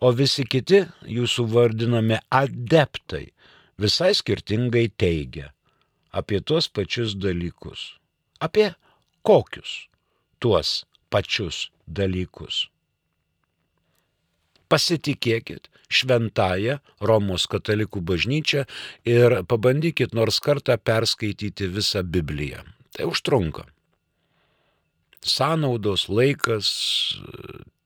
O 0.00 0.12
visi 0.16 0.46
kiti 0.48 0.86
jūsų 1.04 1.44
vardinami 1.52 2.16
adeptai 2.32 3.26
visai 3.80 4.14
skirtingai 4.16 4.88
teigia 4.96 5.50
apie 6.12 6.40
tuos 6.40 6.68
pačius 6.72 7.12
dalykus. 7.20 8.00
Apie 8.40 8.70
kokius 9.22 9.90
tuos 10.40 10.84
pačius 11.10 11.68
dalykus. 11.86 12.68
Pasitikėkit 14.70 15.66
šventąją 15.90 16.78
Romos 17.02 17.48
katalikų 17.50 18.02
bažnyčią 18.06 18.64
ir 19.08 19.40
pabandykit 19.50 20.14
nors 20.14 20.38
kartą 20.40 20.78
perskaityti 20.78 21.66
visą 21.74 22.04
Bibliją. 22.06 22.62
Tai 22.94 23.10
užtrunka. 23.10 23.66
Sąnaudos, 25.20 26.06
laikas, 26.08 26.70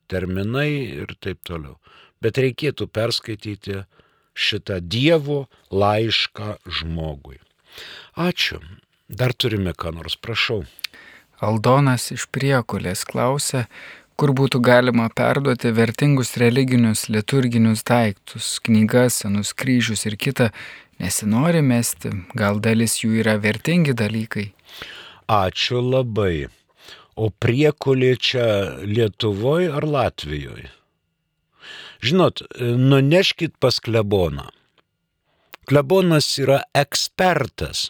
terminai 0.07 1.01
ir 1.03 1.17
taip 1.25 1.41
toliau. 1.43 1.79
Bet 2.23 2.39
reikėtų 2.39 2.87
perskaityti 2.93 3.83
šitą 4.35 4.79
Dievo 4.81 5.47
laišką 5.73 6.59
žmogui. 6.69 7.41
Ačiū. 8.15 8.61
Dar 9.09 9.35
turime 9.35 9.75
ką 9.77 9.93
nors, 9.93 10.17
prašau. 10.17 10.65
Aldonas 11.43 12.11
iš 12.15 12.29
priekulės 12.31 13.03
klausė, 13.09 13.65
kur 14.15 14.31
būtų 14.39 14.61
galima 14.63 15.09
perduoti 15.11 15.73
vertingus 15.75 16.37
religinius 16.39 17.09
liturginius 17.11 17.83
daiktus, 17.87 18.59
knygas, 18.63 19.23
senus 19.25 19.53
kryžius 19.53 20.07
ir 20.07 20.17
kitą, 20.17 20.51
nesinori 21.03 21.63
mesti, 21.63 22.13
gal 22.39 22.61
dalis 22.63 23.01
jų 23.03 23.19
yra 23.25 23.39
vertingi 23.43 23.97
dalykai. 23.99 24.53
Ačiū 25.27 25.83
labai. 25.83 26.47
O 27.15 27.31
priekulė 27.31 28.15
čia 28.19 28.47
Lietuvoje 28.83 29.71
ar 29.71 29.87
Latvijoje? 29.87 30.71
Žinot, 32.05 32.43
nuneškit 32.61 33.55
pas 33.63 33.79
kleboną. 33.81 34.51
Klebonas 35.65 36.27
yra 36.43 36.59
ekspertas 36.77 37.89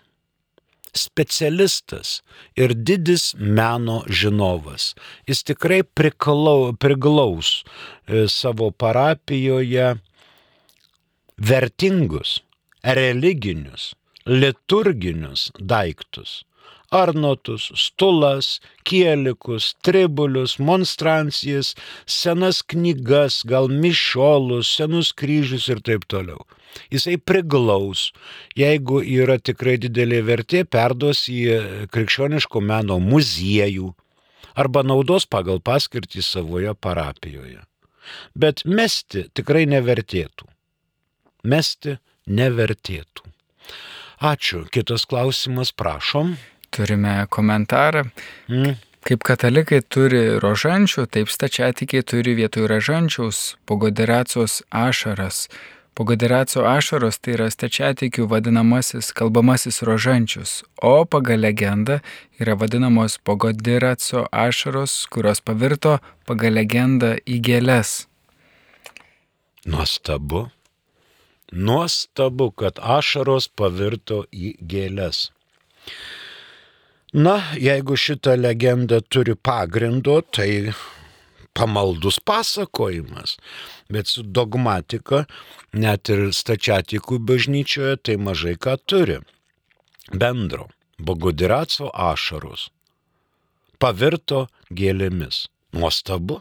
specialistas 0.97 2.23
ir 2.57 2.75
didis 2.75 3.35
meno 3.39 4.03
žinovas. 4.09 4.95
Jis 5.29 5.43
tikrai 5.51 5.83
priklau, 5.83 6.73
priglaus 6.79 7.63
e, 8.07 8.27
savo 8.29 8.71
parapijoje 8.71 9.95
vertingus, 11.37 12.41
religinius, 12.83 13.95
liturginius 14.27 15.51
daiktus. 15.59 16.43
Arnotus, 16.95 17.73
stulas, 17.75 18.61
kielikus, 18.87 19.73
tribulius, 19.83 20.61
monstrancijas, 20.63 21.73
senas 22.07 22.63
knygas, 22.63 23.41
gal 23.51 23.67
mišiolus, 23.67 24.71
senus 24.77 25.11
kryžius 25.11 25.67
ir 25.73 25.83
taip 25.83 26.07
toliau 26.07 26.45
jisai 26.93 27.17
priglaus. 27.19 28.11
Jeigu 28.59 29.03
yra 29.03 29.39
tikrai 29.39 29.77
didelė 29.83 30.23
vertė, 30.27 30.65
perduos 30.65 31.27
į 31.33 31.89
krikščioniško 31.95 32.63
meno 32.65 32.99
muziejų 33.03 33.93
arba 34.55 34.85
naudos 34.87 35.27
pagal 35.27 35.61
paskirtį 35.65 36.23
savoje 36.23 36.75
parapijoje. 36.75 37.61
Bet 38.37 38.65
mesti 38.69 39.27
tikrai 39.35 39.65
nevertėtų. 39.71 40.49
Mesti 41.45 41.99
nevertėtų. 42.29 43.31
Ačiū. 44.25 44.65
Kitas 44.73 45.05
klausimas, 45.09 45.73
prašom. 45.73 46.37
Turime 46.73 47.25
komentarą. 47.31 48.07
Mm. 48.49 48.77
Kaip 49.05 49.21
katalikai 49.27 49.83
turi 49.85 50.39
rožančių, 50.41 51.05
taip 51.13 51.29
stačiatikiai 51.29 52.05
turi 52.09 52.33
vietoj 52.39 52.65
rožančiaus 52.71 53.41
pogoderacijos 53.69 54.63
ašaras. 54.73 55.49
Pogoderaco 55.95 56.65
ašaros 56.67 57.21
tai 57.23 57.37
yra 57.37 57.47
stačiatikių 57.55 58.25
vadinamasis 58.31 59.13
kalbamasis 59.15 59.77
rožančius, 59.87 60.55
o 60.83 61.05
pagal 61.07 61.45
legendą 61.45 62.01
yra 62.43 62.57
vadinamos 62.59 63.21
pogoderaco 63.23 64.25
ašaros, 64.33 65.05
kurios 65.07 65.39
pavirto 65.39 66.01
pagal 66.27 66.59
legendą 66.59 67.15
į 67.23 67.39
gėlės. 67.47 67.93
Nuostabu. 69.71 70.49
Nuostabu, 71.53 72.51
kad 72.51 72.83
ašaros 72.83 73.47
pavirto 73.55 74.25
į 74.35 74.57
gėlės. 74.59 75.29
Na, 77.15 77.37
jeigu 77.55 77.95
šita 77.95 78.35
legenda 78.35 78.99
turi 79.01 79.37
pagrindo, 79.39 80.19
tai 80.35 80.75
pamaldus 81.55 82.21
pasakojimas, 82.21 83.37
bet 83.89 84.11
su 84.11 84.23
dogmatika, 84.23 85.25
net 85.73 86.11
ir 86.11 86.29
stačiatikų 86.35 87.21
bažnyčioje, 87.31 87.99
tai 88.03 88.19
mažai 88.19 88.57
ką 88.59 88.77
turi. 88.87 89.21
Bendro, 90.13 90.69
Bogodiraco 90.99 91.91
ašaros 91.91 92.69
pavirto 93.85 94.47
gėlėmis. 94.73 95.49
Nuostabu, 95.75 96.39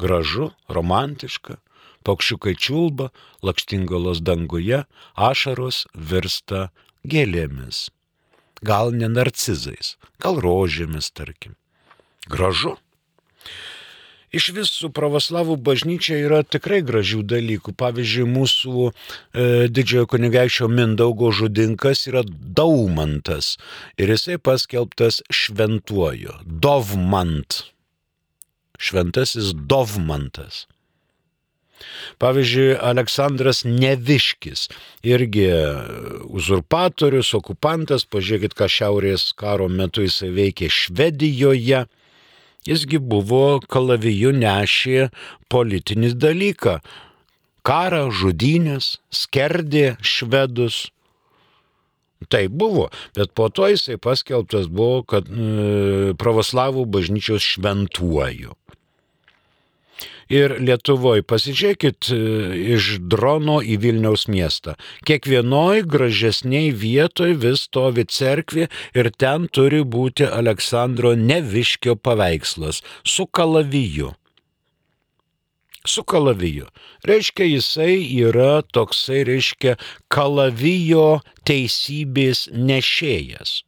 gražu, 0.00 0.48
romantiška, 0.72 1.58
paukščiukai 2.06 2.54
čiulba, 2.56 3.10
lakštingalos 3.46 4.22
danguje, 4.24 4.80
ašaros 5.14 5.84
virsta 5.94 6.70
gėlėmis. 7.06 7.90
Gal 8.64 8.94
ne 8.96 9.10
narcizais, 9.12 9.94
gal 10.24 10.40
rožėmis, 10.40 11.12
tarkim. 11.12 11.54
Gražu. 12.26 12.78
Iš 14.34 14.48
visų 14.56 14.90
pravoslavų 14.94 15.54
bažnyčia 15.62 16.16
yra 16.18 16.40
tikrai 16.42 16.80
gražių 16.86 17.22
dalykų. 17.30 17.74
Pavyzdžiui, 17.78 18.26
mūsų 18.26 18.88
e, 18.88 18.92
didžiojo 19.70 20.08
kunigaičio 20.10 20.66
Mindaugo 20.66 21.30
žudinkas 21.30 22.08
yra 22.10 22.24
Daumantas 22.26 23.54
ir 23.94 24.10
jisai 24.10 24.40
paskelbtas 24.42 25.22
šventuoju. 25.30 26.40
Dovmant. 26.44 27.62
Šventasis 28.74 29.54
Dovmantas. 29.54 30.64
Pavyzdžiui, 32.22 32.74
Aleksandras 32.78 33.62
Neviškis, 33.66 34.68
irgi 35.06 35.48
uzurpatorius, 36.30 37.34
okupantas, 37.38 38.06
pažiūrėkit, 38.08 38.54
ką 38.56 38.70
šiaurės 38.70 39.32
karo 39.38 39.68
metu 39.68 40.04
jisai 40.06 40.30
veikė 40.34 40.70
Švedijoje 40.72 41.84
Jisgi 42.64 42.98
buvo 42.98 43.60
kalaviju 43.68 44.32
nešė 44.36 45.10
politinį 45.52 46.14
dalyką. 46.16 46.78
Karą, 47.64 48.08
žudynės, 48.12 48.98
skerdė 49.12 49.94
švedus. 50.04 50.88
Tai 52.32 52.46
buvo, 52.48 52.88
bet 53.16 53.34
po 53.36 53.50
to 53.52 53.68
jisai 53.68 53.98
paskelbtas 54.00 54.70
buvo, 54.72 55.02
kad 55.04 55.28
e, 55.28 56.12
pravoslavų 56.16 56.86
bažnyčios 56.88 57.44
šventuoju. 57.44 58.56
Ir 60.32 60.56
Lietuvoje 60.60 61.24
pasižiūrėkit 61.28 62.08
e, 62.12 62.18
iš 62.76 62.98
drono 63.12 63.60
į 63.60 63.76
Vilniaus 63.82 64.26
miestą. 64.30 64.76
Kiekvienoj 65.08 65.84
gražesniai 65.90 66.72
vietoj 66.72 67.36
vis 67.42 67.66
stovi 67.68 68.06
cerkvė 68.08 68.68
ir 68.96 69.10
ten 69.18 69.48
turi 69.48 69.82
būti 69.84 70.28
Aleksandro 70.28 71.14
Neviškio 71.18 71.96
paveikslas 71.96 72.80
su 73.04 73.26
kalaviju. 73.26 74.14
Su 75.84 76.00
kalaviju. 76.08 76.70
Reiškia, 77.04 77.44
jisai 77.44 77.98
yra 78.24 78.62
toksai, 78.72 79.20
reiškia, 79.28 79.76
kalavijo 80.08 81.20
teisybės 81.44 82.46
nešėjas. 82.56 83.60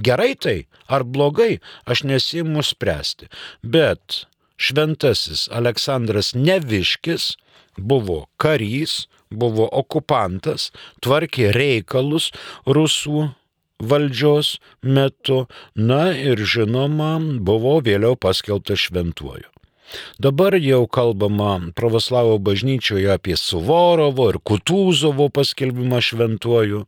Gerai 0.00 0.32
tai 0.40 0.56
ar 0.88 1.04
blogai, 1.04 1.60
aš 1.84 2.04
nesimu 2.08 2.64
spręsti, 2.64 3.28
bet 3.60 4.24
šventasis 4.56 5.48
Aleksandras 5.52 6.34
Neviškis 6.34 7.34
buvo 7.76 8.24
karys, 8.36 9.06
buvo 9.30 9.66
okupantas, 9.72 10.70
tvarkė 11.02 11.50
reikalus 11.54 12.30
rusų 12.66 13.30
valdžios 13.82 14.58
metu, 14.82 15.44
na 15.74 16.12
ir 16.14 16.40
žinoma, 16.46 17.16
buvo 17.40 17.80
vėliau 17.84 18.16
paskelbtas 18.16 18.86
šventuoju. 18.86 19.48
Dabar 20.18 20.56
jau 20.58 20.86
kalbama 20.88 21.60
pravoslavo 21.76 22.38
bažnyčioje 22.38 23.10
apie 23.14 23.36
Suvorovo 23.36 24.30
ir 24.32 24.40
Kutūzovo 24.40 25.28
paskelbimą 25.34 26.00
šventuoju. 26.02 26.84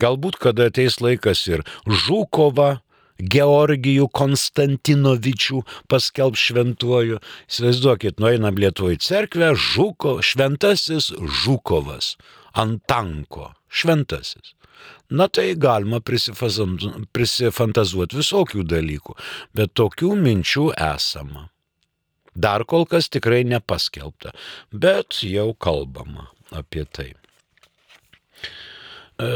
Galbūt 0.00 0.38
kada 0.42 0.68
ateis 0.70 1.00
laikas 1.00 1.46
ir 1.48 1.64
Žukova 1.88 2.80
Georgijų 3.20 4.08
Konstantinovičių 4.16 5.62
paskelb 5.90 6.38
šventuoju. 6.40 7.20
Įsivaizduokit, 7.50 8.20
nueinam 8.22 8.58
Lietuvoje 8.60 9.00
cerkvę, 9.04 9.52
Žuko, 9.54 10.20
šventasis 10.24 11.12
Žukovas. 11.42 12.16
ant 12.52 12.82
tanko, 12.86 13.54
šventasis. 13.70 14.54
Na 15.10 15.28
tai 15.28 15.54
galima 15.58 16.00
prisifantazuoti 16.00 18.16
visokių 18.18 18.64
dalykų, 18.66 19.14
bet 19.54 19.74
tokių 19.78 20.16
minčių 20.18 20.70
esama. 20.74 21.48
Dar 22.34 22.64
kol 22.64 22.86
kas 22.86 23.08
tikrai 23.10 23.44
nepaskelbta, 23.44 24.32
bet 24.70 25.22
jau 25.26 25.54
kalbama 25.58 26.30
apie 26.54 26.84
tai. 26.86 27.14
E, 29.18 29.26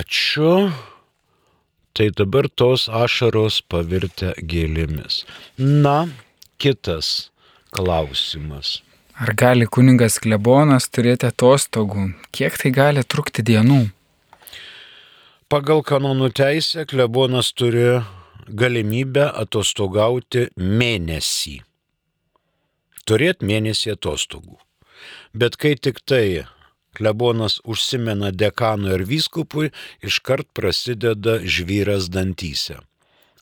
ačiū. 0.00 0.72
Tai 1.92 2.10
dabar 2.16 2.46
tos 2.48 2.86
ašaros 2.88 3.60
pavirtę 3.66 4.34
gėlėmis. 4.38 5.24
Na, 5.58 6.06
kitas 6.62 7.30
klausimas. 7.74 8.80
Ar 9.20 9.34
gali 9.36 9.66
kuningas 9.66 10.20
klebonas 10.22 10.86
turėti 10.88 11.26
atostogų? 11.28 12.06
Kiek 12.32 12.54
tai 12.62 12.70
gali 12.72 13.02
trukti 13.04 13.44
dienų? 13.44 13.82
Pagal 15.50 15.82
kanonų 15.82 16.30
teisę 16.38 16.86
klebonas 16.88 17.50
turi 17.52 17.98
galimybę 18.48 19.26
atostogauti 19.42 20.46
mėnesį. 20.56 21.58
Turėti 23.04 23.50
mėnesį 23.50 23.96
atostogų. 23.96 24.56
Bet 25.34 25.58
kai 25.60 25.74
tik 25.74 26.00
tai 26.06 26.46
klebonas 26.96 27.60
užsimena 27.64 28.30
dekanui 28.30 28.94
ir 28.96 29.04
vyskupui, 29.08 29.72
iškart 30.02 30.48
prasideda 30.54 31.38
žvyras 31.44 32.10
dantyse. 32.12 32.80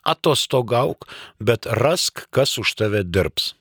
Atostogauk, 0.09 1.09
bet 1.41 1.67
rask, 1.67 2.27
kas 2.31 2.59
už 2.59 2.75
tave 2.79 3.05
dirbs. 3.05 3.53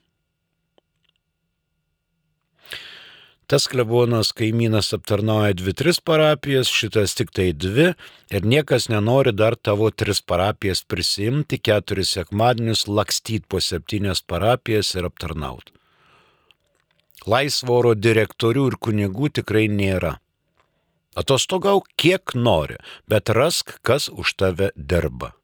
Tas 3.48 3.64
klebonas 3.64 4.34
kaimynas 4.36 4.90
aptarnauja 4.92 5.54
dvi, 5.56 5.72
tris 5.72 6.02
parapijas, 6.04 6.68
šitas 6.68 7.14
tik 7.16 7.30
tai 7.32 7.46
dvi 7.56 7.86
ir 8.36 8.48
niekas 8.52 8.90
nenori 8.92 9.32
dar 9.32 9.56
tavo 9.56 9.88
tris 9.90 10.20
parapijas 10.20 10.84
prisimti, 10.84 11.56
keturis 11.56 12.12
sekmadienius 12.18 12.84
lakstyti 12.92 13.48
po 13.48 13.62
septynias 13.64 14.20
parapijas 14.20 14.92
ir 15.00 15.08
aptarnauti. 15.08 15.77
Laisvo 17.28 17.78
oro 17.82 17.92
direktorių 17.94 18.64
ir 18.70 18.76
kunigų 18.80 19.28
tikrai 19.40 19.66
nėra. 19.68 20.16
Atostogau 21.18 21.82
kiek 22.00 22.34
nori, 22.34 22.78
bet 23.10 23.28
rask, 23.34 23.74
kas 23.82 24.08
už 24.08 24.32
tave 24.38 24.70
dirba. 24.76 25.34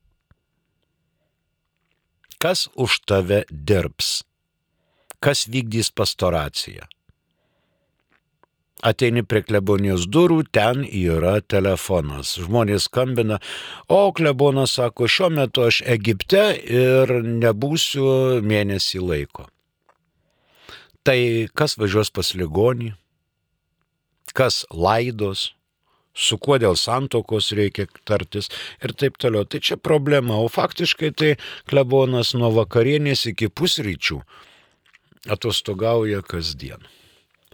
Kas 2.39 2.69
už 2.77 3.01
tave 3.09 3.45
dirbs? 3.51 4.23
Kas 5.21 5.47
vykdys 5.49 5.91
pastoraciją? 5.91 6.89
ateini 8.85 9.25
prie 9.27 9.43
klebonijos 9.45 10.07
durų, 10.13 10.43
ten 10.55 10.85
yra 10.85 11.39
telefonas. 11.41 12.35
Žmonės 12.45 12.89
skambina, 12.91 13.41
o 13.89 14.13
klebonas 14.17 14.77
sako, 14.79 15.09
šiuo 15.09 15.31
metu 15.39 15.65
aš 15.69 15.81
Egipte 15.97 16.45
ir 16.81 17.17
nebūsiu 17.25 18.43
mėnesį 18.45 19.03
laiko. 19.05 19.49
Tai 21.05 21.19
kas 21.53 21.77
važiuos 21.77 22.11
pas 22.17 22.33
ligonį, 22.33 22.95
kas 24.33 24.63
laidos, 24.73 25.53
su 26.15 26.39
kuo 26.39 26.57
dėl 26.63 26.79
santokos 26.79 27.51
reikia 27.59 27.87
tartis 28.09 28.49
ir 28.81 28.95
taip 28.97 29.19
toliau. 29.21 29.45
Tai 29.45 29.61
čia 29.61 29.77
problema, 29.77 30.39
o 30.39 30.49
faktiškai 30.49 31.11
tai 31.13 31.35
klebonas 31.71 32.33
nuo 32.39 32.53
vakarienės 32.55 33.27
iki 33.35 33.51
pusryčių 33.51 34.23
atostogauja 35.35 36.23
kasdien. 36.23 36.81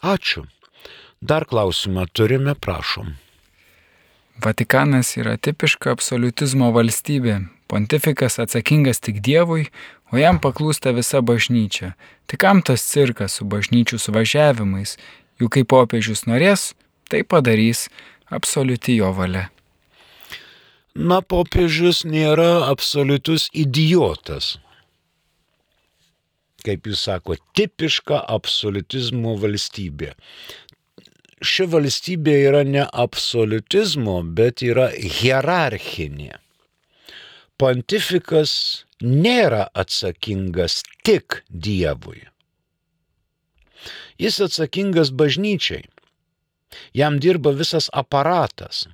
Ačiū. 0.02 0.46
Dar 1.20 1.44
klausimą 1.44 2.06
turime, 2.16 2.54
prašom. 2.56 3.12
Vatikanas 4.38 5.16
yra 5.18 5.34
tipiška 5.36 5.90
absoliutizmo 5.92 6.70
valstybė. 6.72 7.40
Pontifikas 7.70 8.38
atsakingas 8.42 9.02
tik 9.02 9.20
Dievui, 9.26 9.66
o 10.10 10.18
jam 10.18 10.40
paklūsta 10.42 10.94
visa 10.96 11.20
bažnyčia. 11.22 11.92
Tai 12.26 12.38
kam 12.40 12.62
tas 12.62 12.84
cirkas 12.86 13.38
su 13.38 13.46
bažnyčių 13.46 13.98
suvažiavimais? 14.00 14.96
Juk 15.42 15.54
kai 15.56 15.64
popiežius 15.64 16.24
norės, 16.30 16.72
tai 17.10 17.22
padarys 17.22 17.88
absoliuti 18.30 18.96
jo 19.00 19.12
valia. 19.16 19.48
Na, 20.94 21.20
popiežius 21.22 22.02
nėra 22.04 22.66
absoliutus 22.70 23.48
idiotas. 23.54 24.56
Kaip 26.66 26.88
jūs 26.90 27.06
sako, 27.06 27.38
tipiška 27.56 28.18
absoliutizmo 28.28 29.36
valstybė 29.40 30.14
ši 31.40 31.66
valstybė 31.72 32.34
yra 32.48 32.62
ne 32.68 32.84
absoliutizmo, 32.84 34.20
bet 34.36 34.62
yra 34.64 34.90
hierarchinė. 34.92 36.36
Pontifikas 37.60 38.52
nėra 39.02 39.66
atsakingas 39.76 40.80
tik 41.04 41.42
Dievui. 41.48 42.22
Jis 44.20 44.40
atsakingas 44.44 45.12
bažnyčiai. 45.16 45.86
Jam 46.94 47.18
dirba 47.18 47.52
visas 47.56 47.88
aparatas. 47.92 48.86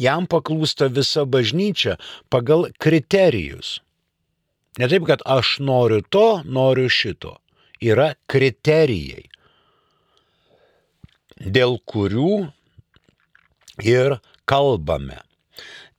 Jam 0.00 0.26
paklūsta 0.26 0.88
visa 0.90 1.22
bažnyčia 1.24 1.98
pagal 2.32 2.66
kriterijus. 2.82 3.78
Ne 4.80 4.88
taip, 4.90 5.04
kad 5.06 5.22
aš 5.22 5.60
noriu 5.62 6.00
to, 6.02 6.42
noriu 6.44 6.88
šito. 6.90 7.36
Yra 7.84 8.14
kriterijai 8.26 9.28
dėl 11.44 11.78
kurių 11.84 12.48
ir 13.84 14.18
kalbame. 14.48 15.20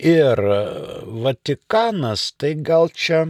Ir 0.02 0.40
Vatikanas, 1.24 2.34
tai 2.36 2.56
gal 2.60 2.90
čia 2.92 3.30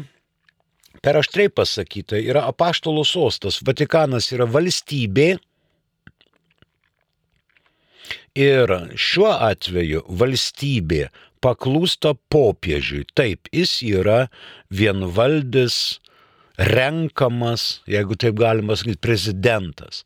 per 1.06 1.20
aštrai 1.20 1.52
pasakyta, 1.54 2.18
yra 2.18 2.48
apaštalų 2.50 3.04
sostas. 3.06 3.62
Vatikanas 3.62 4.32
yra 4.34 4.48
valstybė. 4.50 5.36
Ir 8.36 8.74
šiuo 9.00 9.30
atveju 9.32 10.02
valstybė 10.10 11.06
paklūsta 11.46 12.16
popiežiui. 12.34 13.06
Taip, 13.16 13.48
jis 13.54 13.78
yra 13.86 14.26
vienvaldis, 14.74 16.02
renkamas, 16.58 17.84
jeigu 17.90 18.18
taip 18.20 18.42
galima 18.42 18.76
sakyti, 18.76 19.00
prezidentas. 19.06 20.02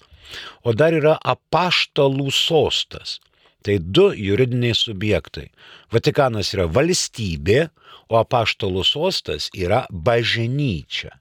O 0.63 0.73
dar 0.73 0.95
yra 0.95 1.17
apaštalų 1.21 2.29
sostas. 2.34 3.17
Tai 3.65 3.75
du 3.79 4.10
juridiniai 4.15 4.75
subjektai. 4.77 5.49
Vatikanas 5.91 6.53
yra 6.55 6.69
valstybė, 6.71 7.67
o 8.10 8.19
apaštalų 8.21 8.86
sostas 8.88 9.49
yra 9.53 9.84
bažnyčia. 9.91 11.12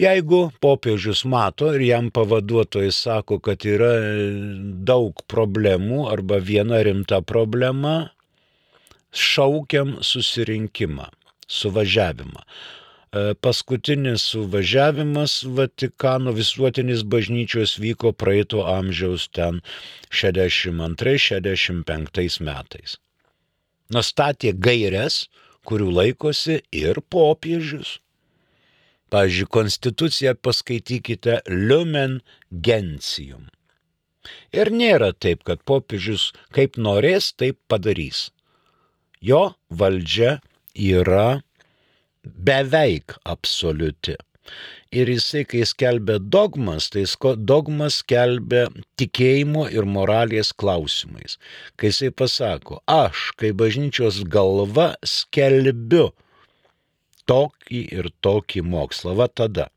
Jeigu 0.00 0.46
popiežius 0.64 1.20
mato 1.28 1.68
ir 1.76 1.82
jam 1.84 2.08
pavaduotojai 2.10 2.92
sako, 2.96 3.36
kad 3.44 3.64
yra 3.68 3.92
daug 4.88 5.20
problemų 5.28 6.06
arba 6.10 6.38
viena 6.40 6.80
rimta 6.82 7.20
problema, 7.20 8.10
šaukiam 9.12 9.98
susirinkimą, 10.00 11.10
suvažiavimą. 11.44 12.40
E, 13.12 13.34
paskutinis 13.34 14.22
suvažiavimas 14.22 15.44
Vatikano 15.44 16.32
visuotinis 16.32 17.04
bažnyčios 17.04 17.78
vyko 17.78 18.12
praeito 18.12 18.64
amžiaus 18.64 19.28
ten 19.36 19.60
62-65 20.08 22.40
metais. 22.48 22.96
Nustatė 23.92 24.52
gairias, 24.56 25.28
kurių 25.68 25.92
laikosi 25.98 26.64
ir 26.72 27.04
popiežius. 27.12 28.00
Pavyzdžiui, 29.12 29.52
konstituciją 29.58 30.32
paskaitykite 30.40 31.44
Lumen 31.52 32.24
Gentium. 32.48 33.52
Ir 34.56 34.72
nėra 34.72 35.12
taip, 35.12 35.44
kad 35.44 35.60
popiežius 35.68 36.32
kaip 36.56 36.80
norės, 36.80 37.36
taip 37.36 37.60
padarys. 37.68 38.32
Jo 39.20 39.52
valdžia 39.68 40.40
yra 40.72 41.44
beveik 42.24 43.16
absoliuti. 43.24 44.16
Ir 44.92 45.08
jisai, 45.08 45.44
kai 45.48 45.62
skelbia 45.64 46.18
dogmas, 46.18 46.90
tai 46.92 47.04
dogmas 47.50 48.00
skelbia 48.02 48.66
tikėjimo 49.00 49.68
ir 49.72 49.86
moralės 49.88 50.50
klausimais. 50.52 51.38
Kai 51.76 51.92
jisai 51.92 52.10
pasako, 52.10 52.82
aš, 52.90 53.30
kaip 53.40 53.56
bažnyčios 53.62 54.20
galva, 54.28 54.92
skelbiu 55.06 56.10
tokį 57.30 57.82
ir 57.98 58.10
tokį 58.26 58.66
mokslą, 58.66 59.14
va 59.16 59.30
tada, 59.30 59.70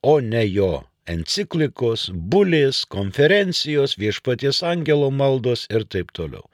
o 0.00 0.20
ne 0.22 0.46
jo 0.46 0.84
enciklikos, 1.10 2.08
bulės, 2.14 2.84
konferencijos, 2.88 3.98
viešpaties 4.00 4.62
angelo 4.64 5.10
maldos 5.10 5.66
ir 5.70 5.84
taip 5.84 6.14
toliau. 6.16 6.46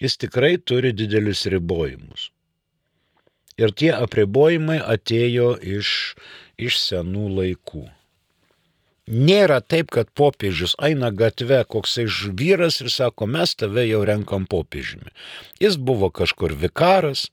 Jis 0.00 0.16
tikrai 0.22 0.56
turi 0.62 0.94
didelius 0.94 1.44
ribojimus. 1.50 2.30
Ir 3.58 3.74
tie 3.74 3.90
apribojimai 3.94 4.78
atėjo 4.78 5.56
iš, 5.58 5.92
iš 6.58 6.78
senų 6.78 7.28
laikų. 7.40 7.88
Nėra 9.08 9.62
taip, 9.64 9.88
kad 9.88 10.10
popiežius 10.12 10.74
eina 10.84 11.08
gatve 11.10 11.62
koksai 11.64 12.04
vyras 12.36 12.82
ir 12.84 12.90
sako, 12.92 13.26
mes 13.26 13.54
tave 13.56 13.86
jau 13.88 14.02
renkam 14.04 14.44
popiežiumi. 14.44 15.08
Jis 15.64 15.78
buvo 15.80 16.10
kažkur 16.12 16.52
vikaras, 16.52 17.30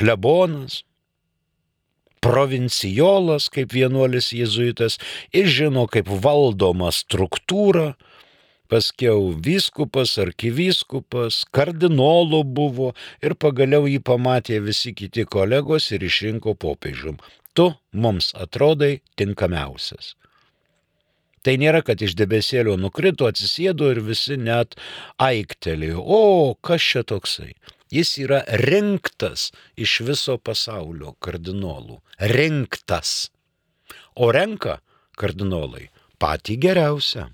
klebonas, 0.00 0.82
provincijolas 2.24 3.50
kaip 3.52 3.74
vienuolis 3.76 4.32
jėzuitas, 4.32 4.96
jis 5.34 5.52
žino, 5.60 5.84
kaip 5.92 6.08
valdoma 6.08 6.90
struktūra, 6.94 7.92
paskiau 8.68 9.32
vyskupas, 9.44 10.16
arkivyskupas, 10.22 11.42
kardinolo 11.54 12.42
buvo 12.44 12.92
ir 13.24 13.34
pagaliau 13.34 13.88
jį 13.88 14.00
pamatė 14.04 14.60
visi 14.64 14.94
kiti 14.96 15.24
kolegos 15.24 15.90
ir 15.96 16.04
išrinko 16.04 16.54
popiežium. 16.54 17.18
Tu 17.56 17.70
mums 17.92 18.30
atrodai 18.36 18.98
tinkamiausias. 19.18 20.14
Tai 21.42 21.54
nėra, 21.62 21.80
kad 21.86 22.02
iš 22.02 22.12
debesėlio 22.18 22.76
nukrito, 22.76 23.28
atsisėdo 23.30 23.88
ir 23.92 24.02
visi 24.04 24.36
net 24.36 24.74
aiktelėjo. 25.22 26.02
O, 26.02 26.20
kas 26.60 26.84
čia 26.84 27.04
toksai? 27.06 27.54
Jis 27.94 28.10
yra 28.20 28.42
rinktas 28.68 29.48
iš 29.80 30.00
viso 30.04 30.36
pasaulio 30.36 31.14
kardinolų. 31.24 32.02
Rinktas. 32.34 33.30
O 34.18 34.28
renka 34.34 34.80
kardinolai 35.16 35.88
patį 36.20 36.58
geriausią. 36.66 37.28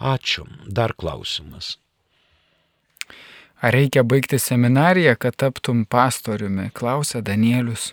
Ačiū. 0.00 0.46
Dar 0.66 0.94
klausimas. 0.98 1.76
Ar 3.64 3.72
reikia 3.72 4.02
baigti 4.04 4.38
seminariją, 4.38 5.14
kad 5.16 5.36
taptum 5.40 5.84
pastoriumi? 5.88 6.70
Klausia 6.76 7.22
Danielius. 7.24 7.92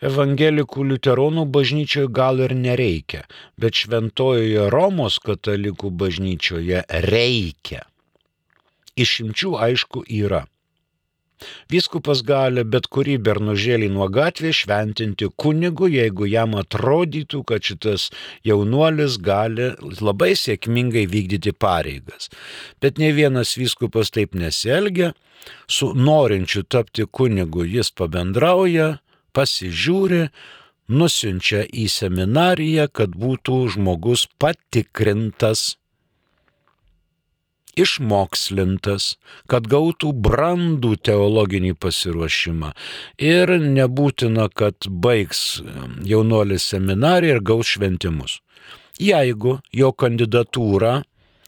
Evangelikų 0.00 0.86
liuteronų 0.88 1.44
bažnyčioje 1.54 2.08
gal 2.16 2.40
ir 2.40 2.54
nereikia, 2.56 3.26
bet 3.60 3.76
šventojoje 3.76 4.70
Romos 4.72 5.18
katalikų 5.20 5.90
bažnyčioje 6.02 6.80
reikia. 7.04 7.84
Išimčių 8.96 9.52
aišku 9.68 10.06
yra. 10.08 10.46
Vyskupas 11.72 12.22
gali 12.26 12.64
bet 12.66 12.88
kurį 12.92 13.16
bernužėlį 13.26 13.88
nuo 13.94 14.08
gatvės 14.12 14.62
šventinti 14.64 15.30
kunigu, 15.40 15.88
jeigu 15.88 16.28
jam 16.28 16.56
atrodytų, 16.60 17.42
kad 17.48 17.64
šitas 17.64 18.08
jaunuolis 18.46 19.18
gali 19.22 19.72
labai 20.00 20.32
sėkmingai 20.36 21.06
vykdyti 21.10 21.54
pareigas. 21.56 22.30
Bet 22.82 22.98
ne 22.98 23.12
vienas 23.16 23.56
vyskupas 23.60 24.12
taip 24.14 24.34
nesielgia, 24.34 25.12
su 25.66 25.92
norinčiu 25.96 26.64
tapti 26.68 27.06
kunigu 27.06 27.64
jis 27.64 27.92
pabendrauja, 27.96 28.98
pasižiūri, 29.36 30.26
nusiunčia 30.90 31.64
į 31.70 31.86
seminariją, 31.92 32.88
kad 32.92 33.14
būtų 33.14 33.60
žmogus 33.76 34.26
patikrintas, 34.42 35.79
išmokslintas, 37.78 39.14
kad 39.50 39.68
gautų 39.70 40.12
brandų 40.12 40.96
teologinį 41.06 41.74
pasiruošimą. 41.80 42.72
Ir 43.18 43.54
nebūtina, 43.60 44.48
kad 44.54 44.88
baigs 44.88 45.62
jaunuolis 46.06 46.70
seminariją 46.72 47.38
ir 47.38 47.44
gaus 47.52 47.74
šventimus. 47.76 48.40
Jeigu 49.00 49.58
jo 49.72 49.92
kandidatūrą 49.96 51.00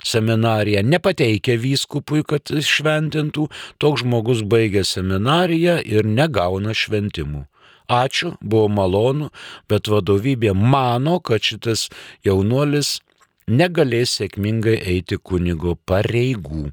seminariją 0.03 0.83
nepateikia 0.83 1.59
vyskupui, 1.61 2.25
kad 2.27 2.51
šventintų, 2.51 3.47
toks 3.79 4.03
žmogus 4.03 4.43
baigia 4.43 4.83
seminariją 4.89 5.79
ir 5.85 6.09
negauna 6.09 6.75
šventimų 6.75 7.47
ačiū, 7.93 8.35
buvo 8.41 8.69
malonu, 8.73 9.31
bet 9.69 9.89
vadovybė 9.91 10.55
mano, 10.57 11.19
kad 11.21 11.43
šitas 11.45 11.89
jaunuolis 12.25 13.01
negalės 13.47 14.19
sėkmingai 14.19 14.79
eiti 14.95 15.19
kunigo 15.19 15.77
pareigų. 15.87 16.71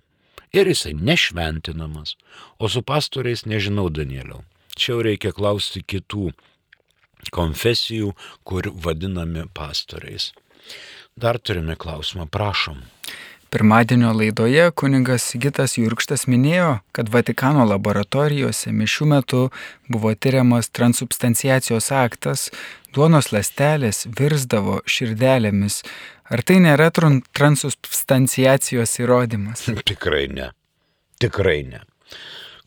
Ir 0.54 0.70
jisai 0.72 0.96
nešventinamas. 0.98 2.16
O 2.58 2.70
su 2.70 2.82
pastoriais 2.82 3.46
nežinau, 3.46 3.90
Danieliau. 3.94 4.42
Čia 4.76 4.96
jau 4.96 5.02
reikia 5.06 5.34
klausti 5.36 5.84
kitų 5.84 6.32
konfesijų, 7.36 8.14
kur 8.48 8.72
vadinami 8.74 9.46
pastoriais. 9.54 10.32
Dar 11.20 11.38
turime 11.38 11.76
klausimą, 11.76 12.30
prašom. 12.32 12.80
Pirmadienio 13.50 14.12
laidoje 14.14 14.68
kuningas 14.78 15.24
Sigitas 15.26 15.74
Jurkštas 15.80 16.28
minėjo, 16.30 16.76
kad 16.94 17.08
Vatikano 17.10 17.64
laboratorijose 17.66 18.70
mišių 18.70 19.08
metu 19.10 19.40
buvo 19.90 20.12
tyriamas 20.14 20.70
transubstanciacijos 20.70 21.90
aktas, 21.90 22.52
duonos 22.96 23.32
lastelės 23.36 24.06
virsdavo 24.20 24.80
širdelėmis. 24.90 25.84
Ar 26.30 26.44
tai 26.46 26.60
nėra 26.62 26.92
transubstanciacijos 26.94 29.00
įrodymas? 29.02 29.66
Tikrai 29.92 30.28
ne. 30.34 30.52
Tikrai 31.20 31.62
ne 31.68 31.84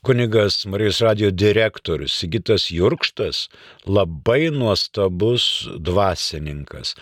kunigas 0.03 0.67
Marijos 0.67 1.01
radio 1.01 1.31
direktorius 1.31 2.19
Sigitas 2.19 2.71
Jurkštas 2.71 3.49
labai 3.87 4.51
nuostabus 4.51 5.69
dvasininkas, 5.79 6.97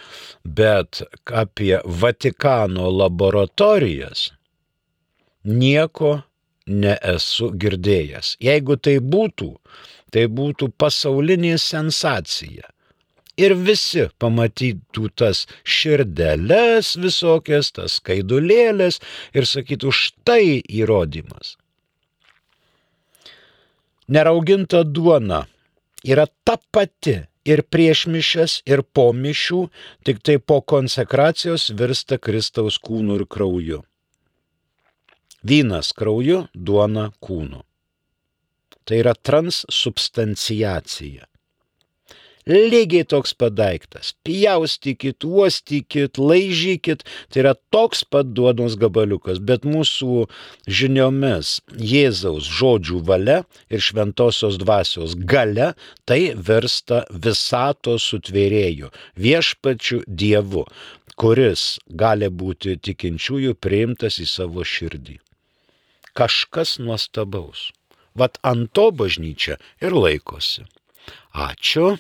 bet 0.45 1.03
apie 1.25 1.79
Vatikano 1.85 2.91
laboratorijas 2.91 4.31
nieko 5.45 6.21
nesu 6.67 7.49
girdėjęs. 7.57 8.35
Jeigu 8.45 8.77
tai 8.77 8.99
būtų, 9.01 9.49
tai 10.13 10.27
būtų 10.29 10.69
pasaulinė 10.77 11.57
sensacija. 11.59 12.69
Ir 13.41 13.55
visi 13.57 14.05
pamatytų 14.21 15.07
tas 15.17 15.47
širdelės 15.65 16.93
visokias, 17.01 17.71
tas 17.73 17.97
skaidulėlės 18.03 19.01
ir 19.33 19.49
sakytų, 19.49 19.95
štai 19.95 20.61
įrodymas 20.83 21.55
nerauginta 24.11 24.85
duona 24.85 25.47
yra 26.05 26.27
ta 26.45 26.59
pati 26.75 27.17
ir 27.47 27.63
prieš 27.73 28.07
mišes, 28.13 28.61
ir 28.67 28.83
po 28.83 29.11
mišių, 29.17 29.61
tik 30.05 30.21
tai 30.27 30.37
po 30.39 30.61
konsekracijos 30.73 31.71
virsta 31.79 32.19
Kristaus 32.19 32.79
kūnu 32.83 33.21
ir 33.21 33.27
krauju. 33.31 33.81
Vynas 35.47 35.95
krauju, 35.97 36.45
duona 36.55 37.11
kūnu. 37.25 37.63
Tai 38.85 39.01
yra 39.01 39.15
transsubstanciacija 39.15 41.30
lygiai 42.49 43.05
toks 43.05 43.35
pat 43.37 43.55
daiktas. 43.59 44.13
Pjaustykit, 44.25 45.25
uostykit, 45.25 46.19
laižykit, 46.19 47.05
tai 47.31 47.43
yra 47.45 47.55
toks 47.75 48.05
pat 48.05 48.33
duonos 48.37 48.77
gabaliukas, 48.81 49.41
bet 49.45 49.67
mūsų 49.69 50.27
žiniomis 50.69 51.59
Jėzaus 51.77 52.49
žodžių 52.49 53.03
valia 53.07 53.43
ir 53.69 53.85
šventosios 53.85 54.59
dvasios 54.61 55.17
gale 55.17 55.73
tai 56.09 56.33
virsta 56.35 57.05
visato 57.11 57.99
sutvėrėjų, 58.01 58.91
viešpačių 59.21 60.05
dievu, 60.07 60.65
kuris 61.21 61.79
gali 61.87 62.31
būti 62.33 62.79
tikinčiųjų 62.81 63.57
priimtas 63.61 64.21
į 64.23 64.29
savo 64.31 64.65
širdį. 64.65 65.21
Kažkas 66.17 66.79
nuostabaus. 66.83 67.71
Vat 68.19 68.41
ant 68.43 68.73
to 68.75 68.91
bažnyčia 68.91 69.61
ir 69.79 69.95
laikosi. 69.95 70.65
Ačiū. 71.31 71.95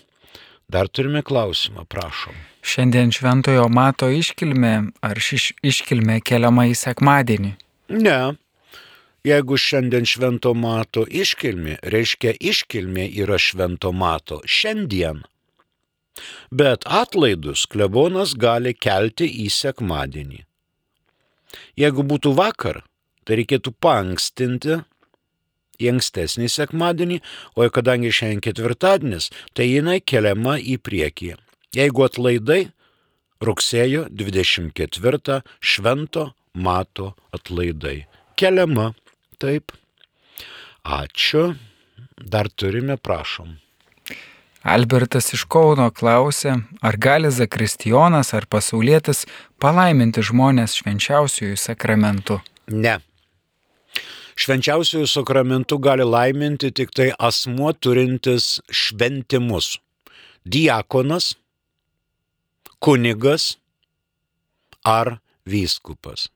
Dar 0.71 0.87
turime 0.87 1.23
klausimą, 1.27 1.85
prašom. 1.91 2.37
Šiandien 2.63 3.11
šventojo 3.15 3.65
mato 3.73 4.07
iškilmė, 4.15 4.75
ar 5.03 5.19
ši 5.19 5.39
iškilmė 5.67 6.21
keliama 6.23 6.69
į 6.71 6.77
sekmadienį? 6.79 7.51
Ne. 7.97 8.19
Jeigu 9.27 9.59
šiandien 9.61 10.07
švento 10.07 10.53
mato 10.55 11.03
iškilmė, 11.23 11.81
reiškia 11.95 12.37
iškilmė 12.53 13.09
yra 13.25 13.41
švento 13.43 13.91
mato 13.93 14.39
šiandien. 14.47 15.25
Bet 16.55 16.87
atlaidus 17.01 17.67
klebonas 17.73 18.37
gali 18.39 18.77
kelti 18.87 19.27
į 19.45 19.49
sekmadienį. 19.57 20.45
Jeigu 21.83 22.07
būtų 22.07 22.37
vakar, 22.39 22.85
tai 23.25 23.41
reikėtų 23.43 23.75
pankstinti 23.83 24.81
į 25.81 25.95
ankstesnį 25.95 26.51
sekmadienį, 26.53 27.21
o 27.57 27.69
kadangi 27.73 28.13
šiandien 28.15 28.45
ketvirtadienis, 28.45 29.31
tai 29.55 29.71
jinai 29.71 30.01
keliama 30.01 30.59
į 30.61 30.79
priekį. 30.85 31.35
Jeigu 31.77 32.05
atlaidai, 32.07 32.61
rugsėjo 33.41 34.07
24 34.11 35.41
švento 35.61 36.31
mato 36.55 37.15
atlaidai. 37.33 38.05
Keliama. 38.37 38.93
Taip. 39.41 39.73
Ačiū. 40.85 41.55
Dar 42.21 42.51
turime, 42.53 42.97
prašom. 43.01 43.57
Albertas 44.61 45.31
iš 45.33 45.47
Kauno 45.49 45.87
klausė, 45.89 46.59
ar 46.85 46.97
gali 47.01 47.31
Zakristijonas 47.33 48.35
ar 48.37 48.45
pasaulietis 48.45 49.25
palaiminti 49.63 50.21
žmonės 50.21 50.77
švenčiausiųjų 50.83 51.57
sakramentų. 51.57 52.43
Ne 52.69 52.99
švenčiausiųjų 54.39 55.09
sakramentų 55.11 55.79
gali 55.83 56.07
laiminti 56.07 56.71
tik 56.71 56.93
tai 56.95 57.11
asmuo 57.19 57.73
turintis 57.73 58.59
šventimus. 58.71 59.79
Diakonas, 60.45 61.35
kunigas 62.81 63.57
ar 64.85 65.19
vyskupas. 65.47 66.29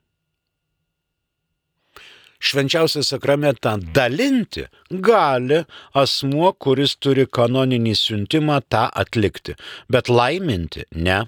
Švenčiausią 2.45 3.01
sakramentą 3.03 3.78
dalinti 3.97 4.66
gali 4.90 5.62
asmuo, 5.97 6.51
kuris 6.53 6.92
turi 7.01 7.24
kanoninį 7.24 7.95
siuntimą 7.97 8.59
tą 8.68 8.82
atlikti, 9.03 9.55
bet 9.88 10.11
laiminti 10.12 10.84
ne. 11.07 11.22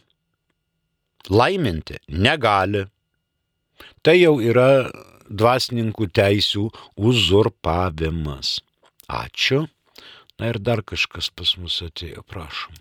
Laiminti 1.32 1.96
negali. 2.08 2.84
Tai 4.04 4.16
jau 4.20 4.36
yra 4.44 4.68
dvasininkų 5.28 6.10
teisių 6.14 6.68
uzurpavimas. 6.96 8.60
Ačiū. 9.08 9.66
Na 10.36 10.52
ir 10.52 10.58
dar 10.60 10.82
kažkas 10.84 11.30
pas 11.32 11.54
mus 11.56 11.80
atėjo, 11.84 12.22
prašom. 12.28 12.74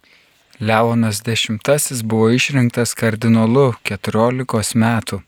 Leonas 0.60 1.22
X 1.28 2.02
buvo 2.04 2.30
išrinktas 2.32 2.96
kardinolu 2.96 3.74
14 3.84 4.76
metų. 4.80 5.22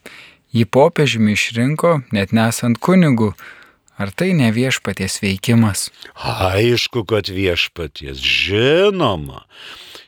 Jį 0.56 0.64
popiežiumi 0.72 1.36
išrinko 1.36 2.02
net 2.16 2.32
nesant 2.32 2.80
kunigų. 2.80 3.34
Ar 3.98 4.12
tai 4.14 4.30
ne 4.38 4.52
viešpaties 4.54 5.18
veikimas? 5.24 5.90
Aišku, 6.16 7.02
kad 7.10 7.32
viešpaties, 7.34 8.22
žinoma. 8.22 9.44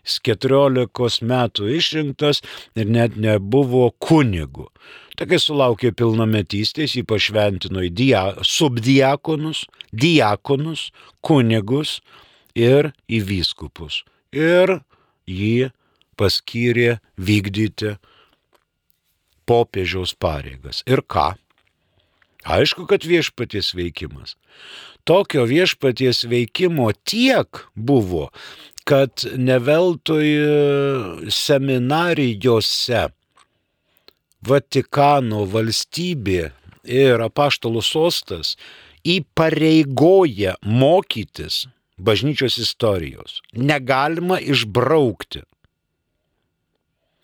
Jis 0.05 0.19
14 0.29 1.25
metų 1.25 1.71
išrinktas 1.73 2.43
ir 2.77 2.85
net 2.87 3.17
nebuvo 3.17 3.89
kunigų. 3.97 4.69
Tai 5.19 5.25
kai 5.27 5.35
sulaukė 5.43 5.89
pilnametystės, 5.99 6.93
jį 6.95 7.01
pašventino 7.03 7.81
į 7.83 7.89
dia, 7.91 8.21
subdiakonus, 8.39 9.65
diakonus, 9.91 10.85
kunigus 11.19 11.97
ir 12.55 12.93
į 13.11 13.19
vyskupus. 13.27 14.05
Ir 14.31 14.77
jį 15.27 15.73
paskyrė 16.15 17.01
vykdyti 17.19 17.97
popiežiaus 19.43 20.15
pareigas. 20.15 20.85
Ir 20.87 21.03
ką? 21.03 21.33
Aišku, 22.47 22.87
kad 22.87 23.03
viešpaties 23.03 23.73
veikimas. 23.75 24.37
Tokio 25.03 25.43
viešpaties 25.51 26.23
veikimo 26.31 26.93
tiek 27.03 27.65
buvo, 27.75 28.29
kad 28.87 29.27
neveltui 29.35 30.31
seminarijose 31.27 33.09
Vatikano 34.45 35.43
valstybė 35.49 36.51
ir 36.87 37.21
apaštalų 37.25 37.83
sostas 37.83 38.55
įpareigoja 39.03 40.55
mokytis 40.63 41.65
bažnyčios 41.99 42.57
istorijos. 42.57 43.41
Negalima 43.53 44.39
išbraukti. 44.39 45.43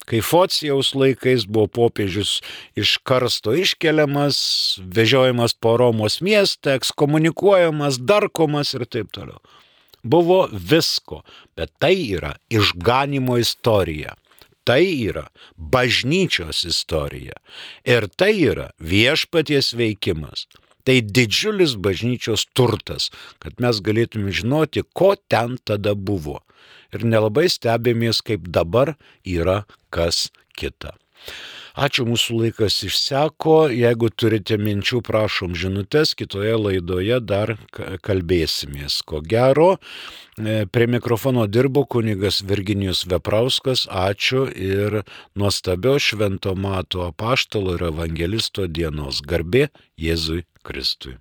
Kai 0.05 0.22
Focijaus 0.22 0.91
laikais 0.93 1.47
buvo 1.49 1.66
popiežius 1.80 2.38
iš 2.78 2.97
karsto 3.01 3.55
iškeliamas, 3.57 4.38
vežiojamas 4.78 5.55
po 5.57 5.78
Romos 5.82 6.20
miestą, 6.22 6.76
ekskomunikuojamas, 6.78 7.97
darkomas 7.97 8.76
ir 8.78 8.86
taip 8.86 9.09
toliau. 9.16 9.41
Buvo 10.05 10.43
visko, 10.51 11.24
bet 11.57 11.74
tai 11.82 11.95
yra 12.13 12.36
išganimo 12.53 13.39
istorija. 13.41 14.13
Tai 14.66 14.82
yra 14.82 15.28
bažnyčios 15.55 16.63
istorija. 16.66 17.38
Ir 17.86 18.07
tai 18.18 18.34
yra 18.41 18.72
viešpaties 18.82 19.76
veikimas. 19.78 20.47
Tai 20.86 20.99
didžiulis 21.01 21.78
bažnyčios 21.82 22.45
turtas, 22.53 23.09
kad 23.41 23.57
mes 23.61 23.82
galėtume 23.82 24.34
žinoti, 24.34 24.84
ko 24.93 25.16
ten 25.30 25.57
tada 25.66 25.95
buvo. 25.97 26.41
Ir 26.93 27.05
nelabai 27.05 27.47
stebėmės, 27.49 28.22
kaip 28.26 28.45
dabar 28.53 28.93
yra 29.26 29.63
kas 29.89 30.28
kita. 30.57 30.93
Ačiū, 31.76 32.05
mūsų 32.07 32.38
laikas 32.39 32.78
išseko. 32.88 33.55
Jeigu 33.76 34.07
turite 34.15 34.55
minčių, 34.55 35.01
prašom 35.03 35.57
žinutės, 35.59 36.13
kitoje 36.15 36.53
laidoje 36.55 37.17
dar 37.19 37.57
kalbėsimės. 37.76 39.01
Ko 39.03 39.19
gero, 39.19 39.76
e, 40.39 40.63
prie 40.71 40.88
mikrofono 40.88 41.43
dirbo 41.51 41.84
kunigas 41.84 42.39
Virginijus 42.47 43.03
Veprauskas. 43.11 43.84
Ačiū 43.91 44.47
ir 44.55 45.01
nuostabio 45.36 45.99
švento 45.99 46.55
mato 46.55 47.03
apaštalo 47.09 47.76
ir 47.76 47.89
evangelisto 47.91 48.71
dienos 48.71 49.19
garbė 49.19 49.67
Jėzui 49.99 50.45
Kristui. 50.63 51.19